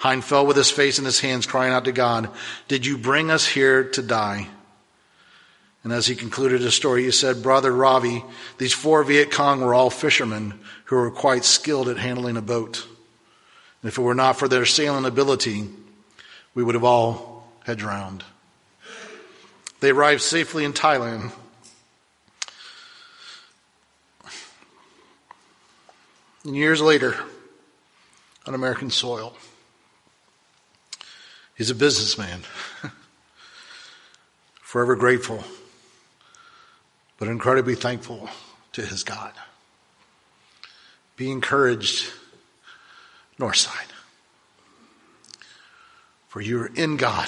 Hien 0.01 0.21
fell 0.21 0.45
with 0.45 0.55
his 0.55 0.71
face 0.71 0.97
in 0.97 1.05
his 1.05 1.19
hands, 1.19 1.45
crying 1.45 1.73
out 1.73 1.85
to 1.85 1.91
God, 1.91 2.29
Did 2.69 2.85
you 2.85 2.97
bring 2.97 3.29
us 3.29 3.45
here 3.45 3.83
to 3.83 4.01
die? 4.01 4.47
And 5.83 5.91
as 5.91 6.07
he 6.07 6.15
concluded 6.15 6.61
his 6.61 6.73
story, 6.73 7.03
he 7.03 7.11
said, 7.11 7.43
Brother 7.43 7.71
Ravi, 7.71 8.23
these 8.57 8.73
four 8.73 9.03
Viet 9.03 9.31
Cong 9.31 9.61
were 9.61 9.73
all 9.73 9.89
fishermen 9.89 10.59
who 10.85 10.95
were 10.95 11.11
quite 11.11 11.43
skilled 11.43 11.89
at 11.89 11.97
handling 11.97 12.37
a 12.37 12.41
boat. 12.41 12.85
And 13.81 13.89
if 13.89 13.97
it 13.97 14.01
were 14.01 14.15
not 14.15 14.37
for 14.37 14.47
their 14.47 14.65
sailing 14.65 15.05
ability, 15.05 15.69
we 16.53 16.63
would 16.63 16.75
have 16.75 16.83
all 16.83 17.49
had 17.65 17.77
drowned. 17.77 18.23
They 19.79 19.91
arrived 19.91 20.21
safely 20.21 20.65
in 20.65 20.73
Thailand. 20.73 21.31
And 26.43 26.55
years 26.55 26.81
later, 26.81 27.15
on 28.45 28.55
American 28.55 28.89
soil, 28.89 29.35
he's 31.55 31.69
a 31.69 31.75
businessman, 31.75 32.41
forever 34.61 34.95
grateful, 34.95 35.43
but 37.17 37.27
incredibly 37.27 37.75
thankful 37.75 38.29
to 38.73 38.81
his 38.81 39.03
God. 39.03 39.33
Be 41.17 41.29
encouraged 41.29 42.13
Northside. 43.39 43.91
For 46.29 46.41
you 46.41 46.61
are 46.61 46.71
in 46.75 46.97
God, 46.97 47.27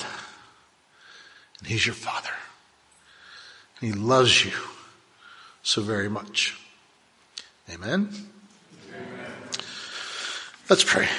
and 1.60 1.67
He's 1.67 1.86
your 1.86 1.95
Father. 1.95 2.30
And 3.80 3.93
He 3.93 4.00
loves 4.00 4.45
you 4.45 4.52
so 5.63 5.82
very 5.82 6.10
much. 6.10 6.60
Amen? 7.69 8.10
Amen. 8.12 8.30
Let's 10.71 10.86
pray. 10.86 11.10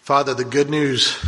Father, 0.00 0.32
the 0.32 0.42
good 0.42 0.70
news 0.70 1.22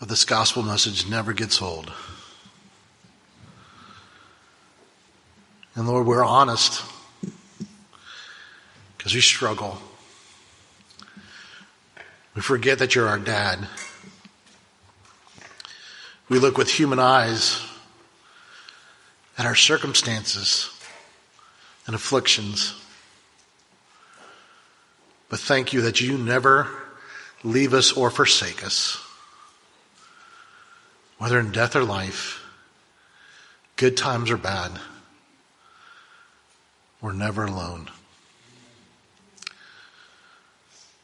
of 0.00 0.08
this 0.08 0.24
gospel 0.24 0.64
message 0.64 1.08
never 1.08 1.32
gets 1.32 1.62
old. 1.62 1.92
And 5.76 5.86
Lord, 5.86 6.08
we're 6.08 6.24
honest 6.24 6.82
because 8.96 9.14
we 9.14 9.20
struggle. 9.20 9.78
We 12.38 12.42
forget 12.42 12.78
that 12.78 12.94
you're 12.94 13.08
our 13.08 13.18
dad. 13.18 13.66
We 16.28 16.38
look 16.38 16.56
with 16.56 16.70
human 16.70 17.00
eyes 17.00 17.60
at 19.36 19.44
our 19.44 19.56
circumstances 19.56 20.70
and 21.88 21.96
afflictions. 21.96 22.80
But 25.28 25.40
thank 25.40 25.72
you 25.72 25.80
that 25.80 26.00
you 26.00 26.16
never 26.16 26.68
leave 27.42 27.74
us 27.74 27.90
or 27.90 28.08
forsake 28.08 28.64
us 28.64 29.04
whether 31.16 31.40
in 31.40 31.50
death 31.50 31.74
or 31.74 31.82
life, 31.82 32.46
good 33.74 33.96
times 33.96 34.30
or 34.30 34.36
bad, 34.36 34.78
we're 37.00 37.12
never 37.12 37.46
alone. 37.46 37.90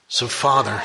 So, 0.07 0.29
Father, 0.29 0.81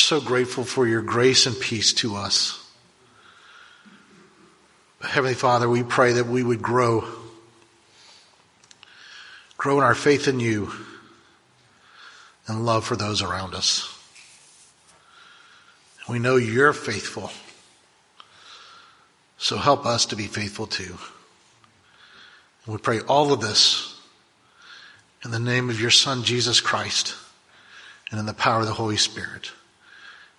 so 0.00 0.20
grateful 0.20 0.64
for 0.64 0.86
your 0.86 1.02
grace 1.02 1.46
and 1.46 1.58
peace 1.58 1.92
to 1.94 2.16
us. 2.16 2.62
Heavenly 5.02 5.34
Father, 5.34 5.68
we 5.68 5.82
pray 5.82 6.14
that 6.14 6.26
we 6.26 6.42
would 6.42 6.62
grow, 6.62 7.04
grow 9.56 9.78
in 9.78 9.84
our 9.84 9.94
faith 9.94 10.28
in 10.28 10.40
you 10.40 10.72
and 12.46 12.64
love 12.64 12.84
for 12.84 12.96
those 12.96 13.22
around 13.22 13.54
us. 13.54 13.92
We 16.08 16.18
know 16.18 16.36
you're 16.36 16.72
faithful. 16.72 17.30
So 19.38 19.56
help 19.56 19.84
us 19.86 20.06
to 20.06 20.16
be 20.16 20.26
faithful 20.26 20.66
too. 20.66 20.96
We 22.66 22.78
pray 22.78 23.00
all 23.00 23.32
of 23.32 23.40
this 23.40 24.00
in 25.24 25.30
the 25.30 25.38
name 25.38 25.70
of 25.70 25.80
your 25.80 25.90
Son, 25.90 26.24
Jesus 26.24 26.60
Christ, 26.60 27.14
and 28.10 28.18
in 28.18 28.26
the 28.26 28.34
power 28.34 28.60
of 28.60 28.66
the 28.66 28.72
Holy 28.72 28.96
Spirit. 28.96 29.52